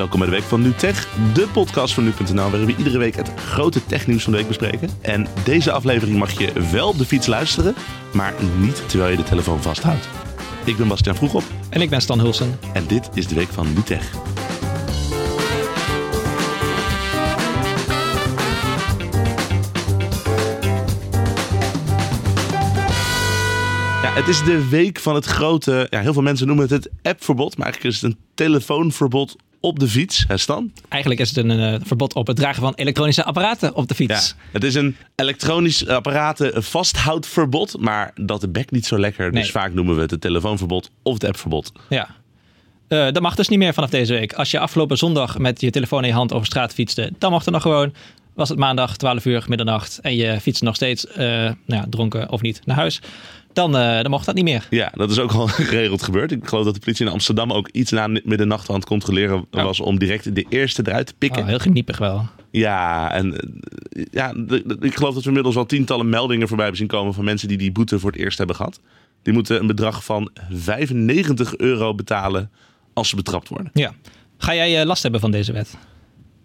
Welkom 0.00 0.18
bij 0.18 0.28
de 0.28 0.34
Week 0.34 0.44
van 0.44 0.62
NuTech, 0.62 1.08
de 1.34 1.48
podcast 1.52 1.94
van 1.94 2.04
nu.nl, 2.04 2.50
waarin 2.50 2.66
we 2.66 2.76
iedere 2.76 2.98
week 2.98 3.16
het 3.16 3.30
grote 3.34 3.86
technieuws 3.86 4.22
van 4.22 4.32
de 4.32 4.38
week 4.38 4.48
bespreken. 4.48 4.88
En 5.00 5.26
deze 5.44 5.72
aflevering 5.72 6.18
mag 6.18 6.38
je 6.38 6.52
wel 6.70 6.88
op 6.88 6.98
de 6.98 7.04
fiets 7.04 7.26
luisteren, 7.26 7.74
maar 8.12 8.34
niet 8.58 8.88
terwijl 8.88 9.10
je 9.10 9.16
de 9.16 9.22
telefoon 9.22 9.62
vasthoudt. 9.62 10.08
Ik 10.64 10.76
ben 10.76 10.88
Bastiaan 10.88 11.16
Vroegop. 11.16 11.42
En 11.70 11.80
ik 11.80 11.90
ben 11.90 12.00
Stan 12.00 12.20
Hulsen. 12.20 12.58
En 12.72 12.86
dit 12.86 13.10
is 13.14 13.26
de 13.26 13.34
Week 13.34 13.48
van 13.48 13.72
NuTech. 13.72 14.10
Het 24.14 24.28
is 24.28 24.44
de 24.44 24.68
week 24.68 24.98
van 24.98 25.14
het 25.14 25.24
grote, 25.24 25.86
ja, 25.90 26.00
heel 26.00 26.12
veel 26.12 26.22
mensen 26.22 26.46
noemen 26.46 26.68
het 26.68 26.84
het 26.84 26.92
appverbod, 27.02 27.56
maar 27.56 27.66
eigenlijk 27.66 27.94
is 27.94 28.02
het 28.02 28.12
een 28.12 28.18
telefoonverbod 28.34 29.36
op 29.60 29.78
de 29.78 29.88
fiets, 29.88 30.24
hè 30.28 30.36
Stan? 30.36 30.72
Eigenlijk 30.88 31.20
is 31.20 31.28
het 31.28 31.36
een 31.36 31.50
uh, 31.50 31.74
verbod 31.82 32.14
op 32.14 32.26
het 32.26 32.36
dragen 32.36 32.62
van 32.62 32.74
elektronische 32.74 33.24
apparaten 33.24 33.74
op 33.74 33.88
de 33.88 33.94
fiets. 33.94 34.28
Ja, 34.28 34.42
het 34.52 34.64
is 34.64 34.74
een 34.74 34.96
elektronisch 35.14 35.86
apparaten 35.86 36.62
vasthoudverbod, 36.62 37.80
maar 37.80 38.12
dat 38.14 38.40
de 38.40 38.48
bek 38.48 38.70
niet 38.70 38.86
zo 38.86 38.98
lekker. 38.98 39.32
Dus 39.32 39.50
vaak 39.50 39.74
noemen 39.74 39.94
we 39.94 40.00
het 40.00 40.10
het 40.10 40.20
telefoonverbod 40.20 40.90
of 41.02 41.12
het 41.12 41.24
appverbod. 41.24 41.72
Ja. 41.88 42.08
Uh, 42.88 42.98
dat 43.12 43.20
mag 43.20 43.34
dus 43.34 43.48
niet 43.48 43.58
meer 43.58 43.74
vanaf 43.74 43.90
deze 43.90 44.12
week. 44.12 44.32
Als 44.32 44.50
je 44.50 44.58
afgelopen 44.58 44.96
zondag 44.96 45.38
met 45.38 45.60
je 45.60 45.70
telefoon 45.70 46.02
in 46.02 46.08
je 46.08 46.14
hand 46.14 46.32
over 46.32 46.46
straat 46.46 46.74
fietste, 46.74 47.12
dan 47.18 47.30
mocht 47.30 47.44
het 47.44 47.54
nog 47.54 47.62
gewoon. 47.62 47.92
Was 48.40 48.48
het 48.48 48.58
maandag 48.58 48.96
12 48.96 49.24
uur 49.24 49.44
middernacht 49.48 49.98
en 49.98 50.16
je 50.16 50.40
fietst 50.40 50.62
nog 50.62 50.74
steeds 50.74 51.06
uh, 51.06 51.16
nou 51.16 51.54
ja, 51.66 51.86
dronken 51.90 52.30
of 52.30 52.40
niet 52.40 52.60
naar 52.64 52.76
huis 52.76 53.00
dan, 53.52 53.76
uh, 53.76 54.00
dan 54.02 54.10
mocht 54.10 54.26
dat 54.26 54.34
niet 54.34 54.44
meer. 54.44 54.66
Ja, 54.70 54.92
dat 54.94 55.10
is 55.10 55.18
ook 55.18 55.32
al 55.32 55.46
geregeld 55.66 56.02
gebeurd. 56.02 56.32
Ik 56.32 56.48
geloof 56.48 56.64
dat 56.64 56.74
de 56.74 56.80
politie 56.80 57.06
in 57.06 57.12
Amsterdam 57.12 57.52
ook 57.52 57.68
iets 57.68 57.90
na 57.90 58.06
middernacht 58.06 58.68
aan 58.68 58.74
het 58.74 58.84
controleren 58.84 59.46
oh. 59.50 59.62
was 59.62 59.80
om 59.80 59.98
direct 59.98 60.34
de 60.34 60.46
eerste 60.48 60.82
eruit 60.86 61.06
te 61.06 61.14
pikken. 61.18 61.42
Oh, 61.42 61.48
heel 61.48 61.58
geniepig 61.58 61.98
wel. 61.98 62.28
Ja, 62.50 63.12
en 63.12 63.36
eh, 63.36 64.04
ja, 64.10 64.34
ik 64.80 64.96
geloof 64.96 65.14
dat 65.14 65.22
we 65.22 65.28
inmiddels 65.28 65.56
al 65.56 65.66
tientallen 65.66 66.08
meldingen 66.08 66.48
voorbij 66.48 66.66
hebben 66.66 66.82
zien 66.82 66.96
komen 66.98 67.14
van 67.14 67.24
mensen 67.24 67.48
die 67.48 67.58
die 67.58 67.72
boete 67.72 67.98
voor 67.98 68.10
het 68.10 68.20
eerst 68.20 68.38
hebben 68.38 68.56
gehad. 68.56 68.80
Die 69.22 69.32
moeten 69.32 69.60
een 69.60 69.66
bedrag 69.66 70.04
van 70.04 70.30
95 70.50 71.56
euro 71.56 71.94
betalen 71.94 72.50
als 72.92 73.08
ze 73.08 73.16
betrapt 73.16 73.48
worden. 73.48 73.70
Ja. 73.74 73.92
Ga 74.38 74.54
jij 74.54 74.86
last 74.86 75.02
hebben 75.02 75.20
van 75.20 75.30
deze 75.30 75.52
wet? 75.52 75.76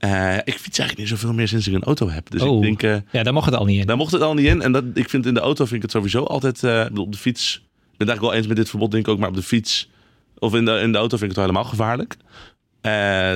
Uh, 0.05 0.37
ik 0.37 0.53
fiets 0.53 0.79
eigenlijk 0.79 0.97
niet 0.97 1.07
zoveel 1.07 1.33
meer 1.33 1.47
sinds 1.47 1.67
ik 1.67 1.73
een 1.73 1.83
auto 1.83 2.09
heb. 2.09 2.29
Dus 2.29 2.41
oh. 2.41 2.55
ik 2.55 2.61
denk... 2.61 2.83
Uh, 2.83 3.11
ja, 3.11 3.23
daar 3.23 3.33
mocht 3.33 3.45
het 3.45 3.55
al 3.55 3.65
niet 3.65 3.79
in. 3.79 3.87
Daar 3.87 3.97
mocht 3.97 4.11
het 4.11 4.21
al 4.21 4.33
niet 4.33 4.45
in. 4.45 4.61
En 4.61 4.71
dat, 4.71 4.83
ik 4.93 5.09
vind 5.09 5.25
in 5.25 5.33
de 5.33 5.39
auto 5.39 5.65
vind 5.65 5.75
ik 5.75 5.81
het 5.81 5.91
sowieso 5.91 6.23
altijd... 6.23 6.63
Uh, 6.63 6.85
op 6.95 7.11
de 7.11 7.17
fiets... 7.17 7.55
Ik 7.55 7.61
ben 7.61 8.07
het 8.07 8.07
eigenlijk 8.07 8.21
wel 8.21 8.33
eens 8.33 8.47
met 8.47 8.57
dit 8.57 8.69
verbod, 8.69 8.91
denk 8.91 9.07
ik 9.07 9.13
ook. 9.13 9.19
Maar 9.19 9.29
op 9.29 9.35
de 9.35 9.43
fiets... 9.43 9.89
Of 10.37 10.55
in 10.55 10.65
de, 10.65 10.71
in 10.71 10.91
de 10.91 10.97
auto 10.97 11.17
vind 11.17 11.31
ik 11.31 11.37
het 11.37 11.45
wel 11.45 11.45
helemaal 11.45 11.69
gevaarlijk. 11.69 12.17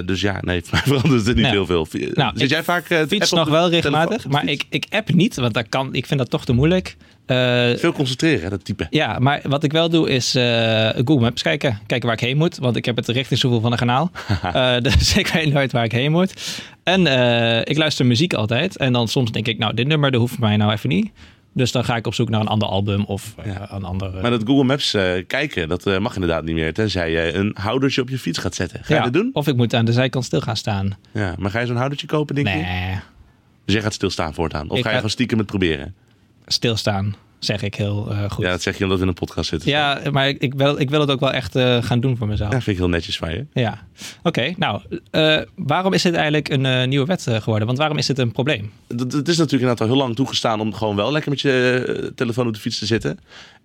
Dus 0.06 0.22
ja, 0.22 0.38
nee, 0.42 0.62
voor 0.66 0.72
mij 0.72 0.82
verandert 0.82 1.26
het 1.26 1.36
niet 1.36 1.46
heel 1.46 1.66
veel. 1.66 1.88
Nou, 2.14 2.38
Zit 2.38 2.50
jij 2.50 2.64
vaak 2.64 2.86
fiets 3.08 3.32
nog 3.32 3.50
wel 3.50 3.70
regelmatig, 3.70 4.28
maar 4.28 4.46
ik, 4.46 4.66
ik 4.70 4.86
app 4.90 5.14
niet, 5.14 5.36
want 5.36 5.54
dat 5.54 5.70
kan, 5.70 5.94
ik 5.94 6.06
vind 6.06 6.20
dat 6.20 6.30
toch 6.30 6.46
te 6.46 6.54
moeilijk. 6.54 6.98
Uh, 7.32 7.78
veel 7.78 7.92
concentreren, 7.92 8.50
dat 8.50 8.66
type. 8.66 8.88
Ja, 8.90 9.20
maar 9.20 9.42
wat 9.44 9.64
ik 9.64 9.72
wel 9.72 9.90
doe 9.90 10.10
is 10.10 10.32
Google 10.96 11.20
Maps 11.20 11.42
kijken. 11.42 11.80
Kijken 11.86 12.08
waar 12.08 12.18
ik 12.18 12.24
heen 12.24 12.38
moet, 12.38 12.58
want 12.58 12.76
ik 12.76 12.86
heb 12.86 12.96
het 12.96 13.08
richtingsgevoel 13.08 13.62
van 13.62 13.72
een 13.72 13.78
kanaal. 13.78 14.12
dus 14.82 15.16
ik 15.24 15.28
weet 15.28 15.54
nooit 15.54 15.72
waar 15.72 15.84
ik 15.84 15.92
heen 15.92 16.12
moet. 16.12 16.62
En 16.84 17.00
ik 17.66 17.78
luister 17.78 18.06
muziek 18.06 18.34
altijd. 18.34 18.78
En 18.78 18.94
dan 18.94 19.08
soms 19.08 19.32
denk 19.32 19.48
ik, 19.48 19.58
nou, 19.58 19.74
dit 19.74 19.88
nummer, 19.88 20.12
dat 20.12 20.20
hoeft 20.20 20.40
mij 20.40 20.58
nou 20.58 20.72
even 20.72 20.90
niet. 20.90 21.12
Dus 21.54 21.72
dan 21.72 21.84
ga 21.84 21.96
ik 21.96 22.08
op 22.08 22.14
zoek 22.14 22.30
naar 22.30 22.42
een 22.42 22.48
ander 22.48 22.68
album 22.68 23.04
of 23.04 23.36
uh, 23.46 23.56
een 23.70 23.84
andere. 23.84 24.22
Maar 24.22 24.32
dat 24.32 24.42
Google 24.46 24.64
Maps 24.64 24.96
uh, 24.96 25.12
kijken, 25.28 25.68
dat 25.68 25.88
uh, 25.88 25.98
mag 25.98 26.14
inderdaad 26.14 26.44
niet 26.44 26.56
meer. 26.56 26.74
Tenzij 26.74 27.12
je 27.12 27.34
een 27.34 27.56
houdertje 27.60 28.02
op 28.02 28.10
je 28.10 28.20
fiets 28.20 28.38
gaat 28.38 28.56
zetten. 28.56 28.80
Ga 28.84 28.96
je 28.96 29.02
dat 29.02 29.14
doen? 29.14 29.30
Of 29.34 29.48
ik 29.48 29.56
moet 29.56 29.74
aan 29.74 29.86
de 29.86 29.92
zijkant 29.92 30.26
stil 30.26 30.42
gaan 30.42 30.58
staan. 30.58 30.98
Ja, 31.12 31.36
maar 31.38 31.52
ga 31.52 31.60
je 31.60 31.66
zo'n 31.66 31.76
houdertje 31.76 32.08
kopen, 32.08 32.36
denk 32.36 32.48
nee. 32.48 32.58
je? 32.58 32.64
Nee. 32.64 33.00
Dus 33.66 33.74
jij 33.74 33.84
gaat 33.84 33.94
stilstaan 33.94 34.34
voortaan? 34.34 34.70
Of 34.70 34.78
ik 34.78 34.84
ga 34.84 34.90
je 34.90 34.96
gewoon 34.96 35.10
stiekem 35.10 35.38
het 35.38 35.48
proberen? 35.48 35.96
Stilstaan 36.52 37.16
zeg 37.40 37.62
ik 37.62 37.76
heel 37.76 38.12
uh, 38.12 38.32
goed. 38.32 38.46
Ja, 38.46 38.52
dat 38.52 38.62
zeg 38.62 38.78
je 38.78 38.84
omdat 38.84 38.98
we 38.98 39.04
in 39.04 39.10
een 39.10 39.16
podcast 39.16 39.50
zitten. 39.50 39.70
Ja, 39.70 40.02
maar 40.12 40.28
ik, 40.28 40.42
ik, 40.42 40.54
wil, 40.54 40.80
ik 40.80 40.90
wil 40.90 41.00
het 41.00 41.12
ook 41.12 41.20
wel 41.20 41.32
echt 41.32 41.56
uh, 41.56 41.84
gaan 41.84 42.00
doen 42.00 42.18
voor 42.18 42.28
mezelf. 42.28 42.52
Ja, 42.52 42.62
vind 42.62 42.76
ik 42.76 42.78
heel 42.78 42.90
netjes 42.90 43.18
van 43.18 43.32
je. 43.32 43.46
Ja. 43.54 43.88
Oké, 44.18 44.28
okay, 44.28 44.56
nou, 44.58 44.82
uh, 45.12 45.42
waarom 45.56 45.94
is 45.94 46.02
dit 46.02 46.14
eigenlijk 46.14 46.50
een 46.50 46.90
nieuwe 46.90 47.06
wet 47.06 47.22
geworden? 47.30 47.68
Want 47.68 47.78
waarom 47.78 47.98
is 47.98 48.06
dit 48.06 48.20
een 48.20 48.32
probleem? 48.32 48.72
Het 48.88 49.28
is 49.28 49.38
natuurlijk 49.38 49.52
inderdaad 49.52 49.82
al 49.82 49.88
heel 49.88 49.96
lang 49.96 50.16
toegestaan 50.16 50.60
om 50.60 50.74
gewoon 50.74 50.96
wel 50.96 51.12
lekker 51.12 51.32
met 51.32 51.42
je 51.42 52.12
telefoon 52.16 52.48
op 52.48 52.54
de 52.54 52.60
fiets 52.60 52.80
te 52.80 52.86
zitten. 52.86 53.20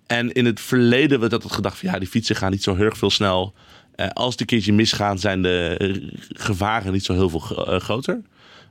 En 0.07 0.31
in 0.31 0.45
het 0.45 0.59
verleden 0.59 1.19
werd 1.19 1.31
dat 1.31 1.51
gedacht 1.51 1.77
van 1.77 1.89
ja, 1.89 1.99
die 1.99 2.07
fietsen 2.07 2.35
gaan 2.35 2.51
niet 2.51 2.63
zo 2.63 2.75
heel 2.75 2.95
veel 2.95 3.09
snel. 3.09 3.53
als 4.13 4.31
het 4.31 4.39
een 4.39 4.45
keertje 4.45 4.73
misgaan, 4.73 5.19
zijn 5.19 5.41
de 5.41 6.11
gevaren 6.33 6.91
niet 6.91 7.05
zo 7.05 7.13
heel 7.13 7.29
veel 7.29 7.39
groter. 7.79 8.21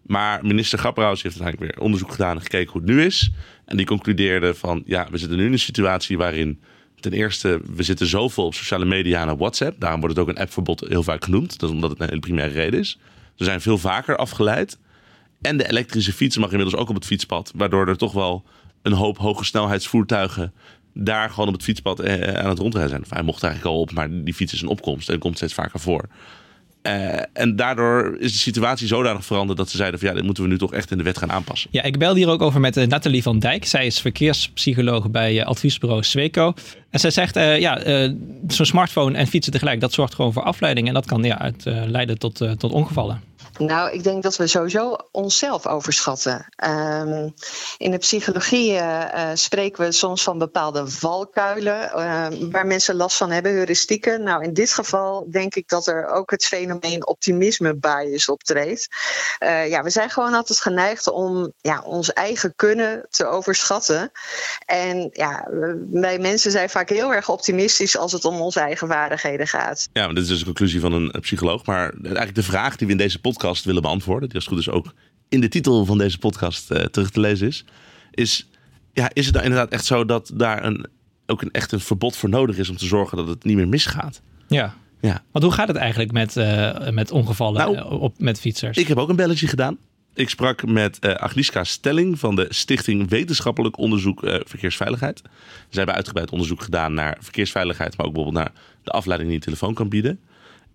Maar 0.06 0.46
minister 0.46 0.78
Grapperhaus 0.78 1.22
heeft 1.22 1.40
uiteindelijk 1.40 1.74
weer 1.74 1.84
onderzoek 1.84 2.10
gedaan 2.10 2.36
en 2.36 2.42
gekeken 2.42 2.72
hoe 2.72 2.80
het 2.80 2.90
nu 2.90 3.02
is. 3.02 3.30
En 3.64 3.76
die 3.76 3.86
concludeerde 3.86 4.54
van, 4.54 4.82
ja, 4.86 5.08
we 5.10 5.18
zitten 5.18 5.38
nu 5.38 5.44
in 5.44 5.52
een 5.52 5.58
situatie 5.58 6.18
waarin 6.18 6.60
ten 7.00 7.12
eerste, 7.12 7.60
we 7.74 7.82
zitten 7.82 8.06
zoveel 8.06 8.44
op 8.44 8.54
sociale 8.54 8.84
media 8.84 9.22
en 9.22 9.30
op 9.30 9.38
WhatsApp. 9.38 9.80
Daarom 9.80 10.00
wordt 10.00 10.16
het 10.16 10.24
ook 10.24 10.30
een 10.30 10.42
appverbod 10.42 10.80
heel 10.80 11.02
vaak 11.02 11.24
genoemd. 11.24 11.58
Dat 11.58 11.68
is 11.68 11.74
omdat 11.74 11.90
het 11.90 12.00
een 12.00 12.08
hele 12.08 12.20
primaire 12.20 12.54
reden 12.54 12.80
is. 12.80 12.98
We 13.36 13.44
zijn 13.44 13.60
veel 13.60 13.78
vaker 13.78 14.16
afgeleid. 14.16 14.78
En 15.40 15.56
de 15.56 15.68
elektrische 15.68 16.12
fiets 16.12 16.38
mag 16.38 16.50
inmiddels 16.50 16.80
ook 16.80 16.88
op 16.88 16.94
het 16.94 17.06
fietspad. 17.06 17.52
Waardoor 17.54 17.88
er 17.88 17.96
toch 17.96 18.12
wel 18.12 18.44
een 18.82 18.92
hoop 18.92 19.18
hoge 19.18 19.44
snelheidsvoertuigen 19.44 20.52
daar 20.94 21.30
gewoon 21.30 21.48
op 21.48 21.54
het 21.54 21.62
fietspad 21.62 22.00
eh, 22.00 22.34
aan 22.34 22.48
het 22.48 22.58
rondrijden 22.58 22.90
zijn. 22.90 23.04
Hij 23.08 23.22
mocht 23.22 23.42
eigenlijk 23.42 23.74
al 23.74 23.80
op, 23.80 23.92
maar 23.92 24.24
die 24.24 24.34
fiets 24.34 24.52
is 24.52 24.62
een 24.62 24.68
opkomst 24.68 25.08
en 25.08 25.18
komt 25.18 25.36
steeds 25.36 25.54
vaker 25.54 25.80
voor. 25.80 26.08
Uh, 26.86 27.22
en 27.32 27.56
daardoor 27.56 28.16
is 28.18 28.32
de 28.32 28.38
situatie 28.38 28.86
zodanig 28.86 29.24
veranderd 29.24 29.58
dat 29.58 29.70
ze 29.70 29.76
zeiden 29.76 30.00
van 30.00 30.08
ja, 30.08 30.14
dit 30.14 30.24
moeten 30.24 30.42
we 30.42 30.48
nu 30.48 30.58
toch 30.58 30.72
echt 30.72 30.90
in 30.90 30.98
de 30.98 31.04
wet 31.04 31.18
gaan 31.18 31.32
aanpassen. 31.32 31.70
Ja, 31.72 31.82
ik 31.82 31.98
belde 31.98 32.18
hier 32.18 32.28
ook 32.28 32.42
over 32.42 32.60
met 32.60 32.76
uh, 32.76 32.86
Nathalie 32.86 33.22
van 33.22 33.38
Dijk. 33.38 33.64
Zij 33.64 33.86
is 33.86 34.00
verkeerspsycholoog 34.00 35.10
bij 35.10 35.34
uh, 35.34 35.44
adviesbureau 35.44 36.02
Sweco. 36.02 36.54
En 36.90 37.00
zij 37.00 37.10
zegt, 37.10 37.34
ja, 37.34 37.80
zo'n 38.48 38.66
smartphone 38.66 39.18
en 39.18 39.26
fietsen 39.26 39.52
tegelijk, 39.52 39.80
dat 39.80 39.92
zorgt 39.92 40.14
gewoon 40.14 40.32
voor 40.32 40.42
afleiding. 40.42 40.88
En 40.88 40.94
dat 40.94 41.06
kan 41.06 41.22
ja, 41.22 41.50
leiden 41.86 42.18
tot, 42.18 42.36
tot 42.58 42.72
ongevallen. 42.72 43.20
Nou, 43.58 43.92
ik 43.92 44.04
denk 44.04 44.22
dat 44.22 44.36
we 44.36 44.46
sowieso 44.46 44.96
onszelf 45.10 45.66
overschatten. 45.66 46.46
Um, 46.64 47.34
in 47.78 47.90
de 47.90 47.98
psychologie 47.98 48.72
uh, 48.72 49.30
spreken 49.34 49.84
we 49.84 49.92
soms 49.92 50.22
van 50.22 50.38
bepaalde 50.38 50.86
valkuilen 50.86 51.90
uh, 51.94 52.26
waar 52.50 52.66
mensen 52.66 52.94
last 52.94 53.16
van 53.16 53.30
hebben, 53.30 53.52
heuristieken. 53.52 54.22
Nou, 54.22 54.42
in 54.42 54.52
dit 54.52 54.72
geval 54.72 55.30
denk 55.30 55.54
ik 55.54 55.68
dat 55.68 55.86
er 55.86 56.06
ook 56.06 56.30
het 56.30 56.44
fenomeen 56.44 57.06
optimisme 57.06 57.76
bias 57.76 58.28
optreedt. 58.28 58.88
ja, 59.68 59.82
we 59.82 59.90
zijn 59.90 60.10
gewoon 60.10 60.34
altijd 60.34 60.60
geneigd 60.60 61.10
om 61.10 61.52
ja, 61.60 61.82
ons 61.84 62.12
eigen 62.12 62.52
kunnen 62.56 63.06
te 63.10 63.26
overschatten. 63.26 64.10
En 64.66 65.08
ja, 65.12 65.48
wij 65.90 66.18
mensen 66.18 66.50
zijn 66.50 66.70
vaak 66.70 66.88
heel 66.88 67.14
erg 67.14 67.28
optimistisch 67.28 67.96
als 67.96 68.12
het 68.12 68.24
om 68.24 68.40
onze 68.40 68.60
eigen 68.60 68.88
vaardigheden 68.88 69.46
gaat. 69.46 69.88
Ja, 69.92 70.04
maar 70.04 70.14
dit 70.14 70.22
is 70.22 70.28
dus 70.28 70.38
de 70.38 70.44
conclusie 70.44 70.80
van 70.80 70.92
een 70.92 71.20
psycholoog. 71.20 71.66
Maar 71.66 71.92
eigenlijk 72.02 72.34
de 72.34 72.42
vraag 72.42 72.76
die 72.76 72.86
we 72.86 72.92
in 72.92 72.98
deze 72.98 73.20
podcast 73.20 73.42
podcast 73.44 73.64
willen 73.64 73.82
beantwoorden, 73.82 74.28
die 74.28 74.36
als 74.36 74.44
het 74.44 74.54
goed 74.54 74.62
is 74.62 74.70
ook 74.70 74.94
in 75.28 75.40
de 75.40 75.48
titel 75.48 75.84
van 75.84 75.98
deze 75.98 76.18
podcast 76.18 76.70
uh, 76.70 76.78
terug 76.78 77.10
te 77.10 77.20
lezen 77.20 77.46
is, 77.46 77.64
is, 78.10 78.48
ja, 78.92 79.10
is 79.12 79.24
het 79.24 79.34
nou 79.34 79.46
inderdaad 79.46 79.72
echt 79.72 79.84
zo 79.84 80.04
dat 80.04 80.30
daar 80.34 80.64
een, 80.64 80.86
ook 81.26 81.42
een, 81.42 81.50
echt 81.50 81.72
een 81.72 81.80
verbod 81.80 82.16
voor 82.16 82.28
nodig 82.28 82.56
is 82.56 82.68
om 82.68 82.76
te 82.76 82.86
zorgen 82.86 83.16
dat 83.16 83.28
het 83.28 83.44
niet 83.44 83.56
meer 83.56 83.68
misgaat? 83.68 84.20
Ja. 84.48 84.74
Ja. 85.00 85.22
Want 85.32 85.44
hoe 85.44 85.54
gaat 85.54 85.68
het 85.68 85.76
eigenlijk 85.76 86.12
met, 86.12 86.36
uh, 86.36 86.88
met 86.88 87.10
ongevallen 87.10 87.60
nou, 87.60 88.00
op, 88.00 88.18
met 88.18 88.40
fietsers? 88.40 88.78
Ik 88.78 88.88
heb 88.88 88.98
ook 88.98 89.08
een 89.08 89.16
belletje 89.16 89.48
gedaan. 89.48 89.78
Ik 90.14 90.28
sprak 90.28 90.66
met 90.66 90.98
uh, 91.00 91.14
Agnieszka 91.14 91.64
Stelling 91.64 92.18
van 92.18 92.36
de 92.36 92.46
Stichting 92.48 93.08
Wetenschappelijk 93.08 93.78
Onderzoek 93.78 94.22
uh, 94.22 94.36
Verkeersveiligheid. 94.44 95.22
Zij 95.22 95.32
hebben 95.68 95.94
uitgebreid 95.94 96.30
onderzoek 96.30 96.62
gedaan 96.62 96.94
naar 96.94 97.16
verkeersveiligheid, 97.20 97.96
maar 97.96 98.06
ook 98.06 98.12
bijvoorbeeld 98.12 98.44
naar 98.44 98.54
de 98.82 98.90
afleiding 98.90 99.30
die 99.30 99.38
je 99.38 99.44
telefoon 99.44 99.74
kan 99.74 99.88
bieden. 99.88 100.20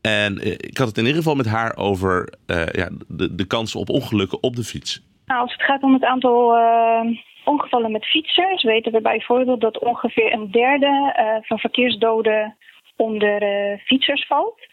En 0.02 0.38
eh, 0.38 0.52
ik 0.52 0.78
had 0.78 0.88
het 0.88 0.98
in 0.98 1.06
ieder 1.06 1.22
geval 1.22 1.36
met 1.36 1.48
haar 1.48 1.78
over 1.78 2.34
uh, 2.48 2.66
ja, 2.66 2.90
de, 3.08 3.36
de 3.36 3.48
kansen 3.48 3.80
op 3.80 3.90
ongelukken 3.90 4.44
op 4.44 4.56
de 4.56 4.64
fiets. 4.64 5.02
Nou, 5.26 5.42
als 5.42 5.52
het 5.52 5.64
gaat 5.64 5.84
om 5.84 5.94
het 5.94 6.04
aantal 6.04 6.58
uh, 6.58 7.02
ongevallen 7.46 7.92
met 7.92 8.06
fietsers, 8.06 8.64
weten 8.64 8.92
we 8.92 9.02
bijvoorbeeld 9.02 9.62
dat 9.62 9.80
ongeveer 9.80 10.34
een 10.34 10.52
derde 10.52 11.14
van 11.42 11.60
verkeersdoden 11.60 12.58
onder 12.96 13.42
fietsers 13.86 14.28
valt. 14.28 14.68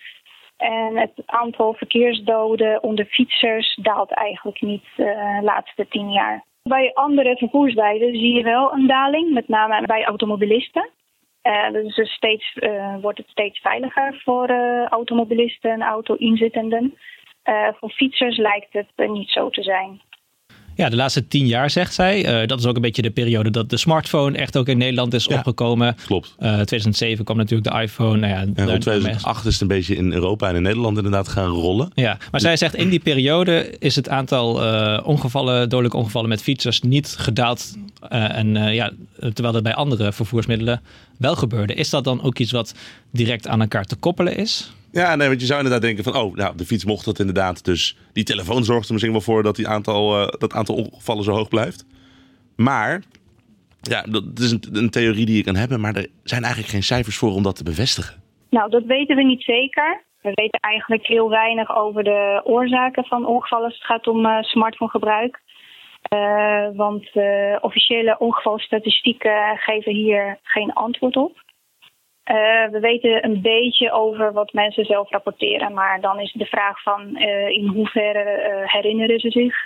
En 0.56 0.96
het 0.96 1.12
aantal 1.26 1.74
verkeersdoden 1.74 2.82
onder 2.82 3.04
fietsers 3.04 3.78
daalt 3.82 4.10
eigenlijk 4.10 4.60
niet 4.60 4.84
de 4.96 5.40
laatste 5.42 5.86
tien 5.88 6.10
jaar. 6.10 6.44
Bij 6.62 6.90
andere 6.94 7.36
vervoerswijden 7.36 8.12
zie 8.12 8.32
je 8.32 8.42
wel 8.42 8.72
een 8.72 8.86
daling, 8.86 9.32
met 9.32 9.48
name 9.48 9.86
bij 9.86 10.04
automobilisten. 10.04 10.90
Uh, 11.46 11.72
dus 11.72 12.12
steeds, 12.12 12.54
uh, 12.54 12.96
wordt 13.00 13.18
het 13.18 13.28
steeds 13.28 13.60
veiliger 13.60 14.20
voor 14.24 14.50
uh, 14.50 14.84
automobilisten 14.86 15.70
en 15.70 15.82
auto-inzittenden. 15.82 16.98
voor 17.78 17.90
fietsers 17.90 18.36
lijkt 18.36 18.72
het 18.72 19.10
niet 19.10 19.30
zo 19.30 19.50
te 19.50 19.62
zijn. 19.62 20.00
Ja, 20.76 20.88
de 20.88 20.96
laatste 20.96 21.28
tien 21.28 21.46
jaar 21.46 21.70
zegt 21.70 21.94
zij. 21.94 22.24
Eh, 22.24 22.46
dat 22.48 22.58
is 22.58 22.66
ook 22.66 22.76
een 22.76 22.82
beetje 22.82 23.02
de 23.02 23.10
periode 23.10 23.50
dat 23.50 23.70
de 23.70 23.76
smartphone 23.76 24.36
echt 24.38 24.56
ook 24.56 24.68
in 24.68 24.78
Nederland 24.78 25.14
is 25.14 25.24
Ja. 25.24 25.36
opgekomen. 25.36 25.96
Klopt. 26.06 26.34
Eh 26.38 26.60
2007 26.60 27.24
kwam 27.24 27.36
natuurlijk 27.36 27.70
de 27.74 27.80
iPhone. 27.82 28.16
Nou 28.18 28.32
ja, 28.32 28.40
En 28.40 28.52
daar- 28.54 28.68
rond 28.68 28.80
2008 28.80 29.46
is 29.46 29.52
het 29.52 29.62
een 29.62 29.68
beetje 29.68 29.96
in 29.96 30.12
Europa 30.12 30.48
en 30.48 30.56
in 30.56 30.62
Nederland 30.62 30.96
inderdaad 30.96 31.28
gaan 31.28 31.48
rollen. 31.50 31.90
Ja, 31.94 32.18
maar 32.30 32.40
zij 32.40 32.56
zegt 32.56 32.74
in 32.74 32.88
die 32.88 32.98
periode 33.00 33.74
is 33.78 33.96
het 33.96 34.08
aantal 34.08 34.62
eh, 34.64 35.06
ongevallen, 35.06 35.68
dodelijke 35.68 35.96
ongevallen 35.96 36.28
met 36.28 36.42
fietsers 36.42 36.80
niet 36.80 37.14
gedaald. 37.18 37.74
Eh, 38.08 38.36
en 38.38 38.56
eh, 38.56 38.74
ja, 38.74 38.90
terwijl 39.18 39.52
dat 39.52 39.62
bij 39.62 39.74
andere 39.74 40.12
vervoersmiddelen 40.12 40.80
wel 41.18 41.36
gebeurde. 41.36 41.74
Is 41.74 41.90
dat 41.90 42.04
dan 42.04 42.22
ook 42.22 42.38
iets 42.38 42.52
wat 42.52 42.74
direct 43.10 43.48
aan 43.48 43.60
elkaar 43.60 43.84
te 43.84 43.96
koppelen 43.96 44.36
is? 44.36 44.72
Ja, 45.02 45.16
nee, 45.16 45.28
want 45.28 45.40
je 45.40 45.46
zou 45.46 45.58
inderdaad 45.58 45.82
denken 45.82 46.04
van, 46.04 46.16
oh, 46.16 46.34
nou, 46.34 46.56
de 46.56 46.64
fiets 46.64 46.84
mocht 46.84 47.04
dat 47.04 47.18
inderdaad. 47.18 47.64
Dus 47.64 47.96
die 48.12 48.24
telefoon 48.24 48.64
zorgt 48.64 48.86
er 48.86 48.92
misschien 48.92 49.12
wel 49.12 49.20
voor 49.20 49.42
dat 49.42 49.56
die 49.56 49.68
aantal, 49.68 50.20
eh, 50.20 50.28
dat 50.38 50.52
aantal 50.52 50.74
ongevallen 50.74 51.24
zo 51.24 51.32
hoog 51.32 51.48
blijft. 51.48 51.86
Maar, 52.56 53.02
ja, 53.80 54.02
dat 54.02 54.24
is 54.34 54.50
een, 54.50 54.62
een 54.72 54.90
theorie 54.90 55.26
die 55.26 55.36
je 55.36 55.44
kan 55.44 55.56
hebben, 55.56 55.80
maar 55.80 55.94
er 55.94 56.06
zijn 56.22 56.42
eigenlijk 56.42 56.72
geen 56.72 56.82
cijfers 56.82 57.16
voor 57.16 57.32
om 57.32 57.42
dat 57.42 57.56
te 57.56 57.64
bevestigen. 57.64 58.22
Nou, 58.50 58.70
dat 58.70 58.84
weten 58.84 59.16
we 59.16 59.22
niet 59.22 59.42
zeker. 59.42 60.02
We 60.22 60.30
weten 60.34 60.60
eigenlijk 60.60 61.06
heel 61.06 61.28
weinig 61.30 61.76
over 61.76 62.04
de 62.04 62.40
oorzaken 62.44 63.04
van 63.04 63.26
ongevallen 63.26 63.64
als 63.64 63.74
het 63.74 63.84
gaat 63.84 64.06
om 64.06 64.26
eh, 64.26 64.42
smartphonegebruik. 64.42 65.40
Eh, 66.02 66.68
want 66.74 67.10
officiële 67.60 68.18
ongevalstatistieken 68.18 69.56
geven 69.56 69.92
hier 69.92 70.38
geen 70.42 70.72
antwoord 70.72 71.16
op. 71.16 71.44
Eh, 72.26 72.34
we 72.70 72.78
weten 72.80 73.24
een 73.24 73.40
beetje 73.40 73.92
over 73.92 74.32
wat 74.32 74.52
mensen 74.52 74.84
zelf 74.84 75.10
rapporteren, 75.10 75.72
maar 75.72 76.00
dan 76.00 76.20
is 76.20 76.32
de 76.32 76.44
vraag 76.44 76.82
van 76.82 77.16
eh, 77.16 77.48
in 77.48 77.66
hoeverre 77.66 78.18
eh, 78.18 78.72
herinneren 78.72 79.20
ze 79.20 79.30
zich 79.30 79.64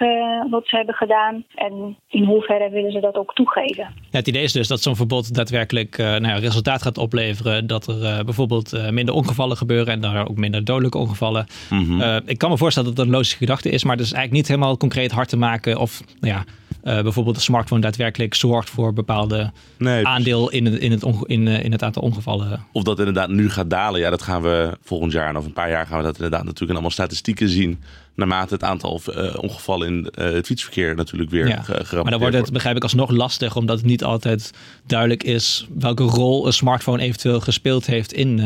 wat 0.51 0.67
ze 0.67 0.77
hebben 0.77 0.95
gedaan 0.95 1.45
en 1.55 1.97
in 2.09 2.25
hoeverre 2.25 2.71
willen 2.71 2.93
ze 2.93 3.01
dat 3.01 3.17
ook 3.17 3.35
toegeven. 3.35 3.85
Ja, 4.11 4.19
het 4.19 4.29
idee 4.29 4.43
is 4.43 4.53
dus 4.53 4.69
dat 4.69 4.81
zo'n 4.81 4.97
verbod 4.97 5.35
daadwerkelijk 5.35 5.99
eh, 5.99 6.07
nou 6.07 6.27
ja, 6.27 6.35
resultaat 6.35 6.83
gaat 6.83 6.99
opleveren. 6.99 7.67
Dat 7.67 7.87
er 7.87 8.05
eh, 8.05 8.25
bijvoorbeeld 8.25 8.73
eh, 8.73 8.89
minder 8.91 9.15
ongevallen 9.15 9.57
gebeuren 9.57 9.93
en 9.93 10.01
daar 10.01 10.29
ook 10.29 10.37
minder 10.37 10.65
dodelijke 10.65 10.99
ongevallen. 10.99 11.47
Eh, 11.71 12.17
ik 12.25 12.39
kan 12.39 12.51
me 12.51 12.57
voorstellen 12.57 12.89
dat 12.89 12.97
dat 12.97 13.07
een 13.07 13.13
logische 13.13 13.37
gedachte 13.37 13.71
is, 13.71 13.85
maar 13.85 13.97
het 13.97 14.05
is 14.05 14.13
eigenlijk 14.13 14.43
niet 14.43 14.49
helemaal 14.49 14.77
concreet 14.77 15.13
hard 15.13 15.29
te 15.29 15.37
maken 15.37 15.79
of 15.79 16.03
nou 16.21 16.35
ja, 16.35 16.45
eh, 16.83 17.03
bijvoorbeeld 17.03 17.37
de 17.37 17.43
smartphone 17.43 17.81
daadwerkelijk 17.81 18.35
zorgt 18.35 18.71
voor 18.71 18.93
bepaalde 18.93 19.53
Nee, 19.79 20.07
aandeel 20.07 20.51
in 20.51 20.65
het, 20.67 20.75
in, 20.81 20.91
het 20.91 21.03
onge- 21.05 21.27
in, 21.27 21.49
eh, 21.49 21.65
in 21.65 21.73
het 21.73 21.83
aantal 21.83 22.03
ongevallen. 22.03 22.65
Of 22.73 22.83
dat 22.83 22.99
inderdaad 22.99 23.29
nu 23.29 23.51
gaat 23.51 23.71
dalen, 23.71 24.01
ja, 24.01 24.11
dat 24.11 24.23
gaan 24.23 24.43
we 24.43 24.79
volgend 24.83 25.13
jaar 25.13 25.29
en 25.29 25.37
over 25.37 25.49
een 25.49 25.55
paar 25.55 25.71
jaar 25.71 25.87
gaan 25.87 25.99
we 25.99 26.05
dat 26.05 26.15
inderdaad 26.15 26.41
natuurlijk 26.41 26.61
in 26.69 26.73
allemaal 26.73 26.91
statistieken 26.91 27.49
zien. 27.49 27.81
Naarmate 28.15 28.55
het 28.55 28.63
aantal 28.63 29.01
eh, 29.15 29.35
ongevallen 29.43 29.89
in 29.89 30.09
het 30.35 30.47
fietsverkeer 30.47 30.95
natuurlijk 30.95 31.31
weer 31.31 31.49
Ja. 31.49 31.55
gerapporteerd 31.63 32.03
Maar 32.03 32.11
dan 32.11 32.21
wordt 32.21 32.37
het, 32.37 32.53
begrijp 32.53 32.77
ik, 32.77 32.83
alsnog 32.83 33.11
lastig, 33.11 33.57
omdat 33.57 33.77
het 33.77 33.87
niet 33.87 34.05
altijd 34.05 34.51
duidelijk 34.87 35.23
is 35.23 35.67
welke 35.79 36.03
rol 36.03 36.47
een 36.47 36.53
smartphone 36.53 37.03
eventueel 37.03 37.41
gespeeld 37.41 37.87
heeft 37.87 38.13
in, 38.13 38.39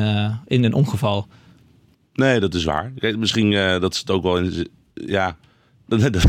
in 0.46 0.64
een 0.64 0.74
ongeval. 0.74 1.26
Nee, 2.14 2.40
dat 2.40 2.54
is 2.54 2.64
waar. 2.64 2.92
Kijk, 2.98 3.16
misschien 3.16 3.50
dat 3.80 3.94
ze 3.94 4.00
het 4.00 4.10
ook 4.10 4.22
wel 4.22 4.38
in. 4.38 4.68
Ja. 4.94 5.36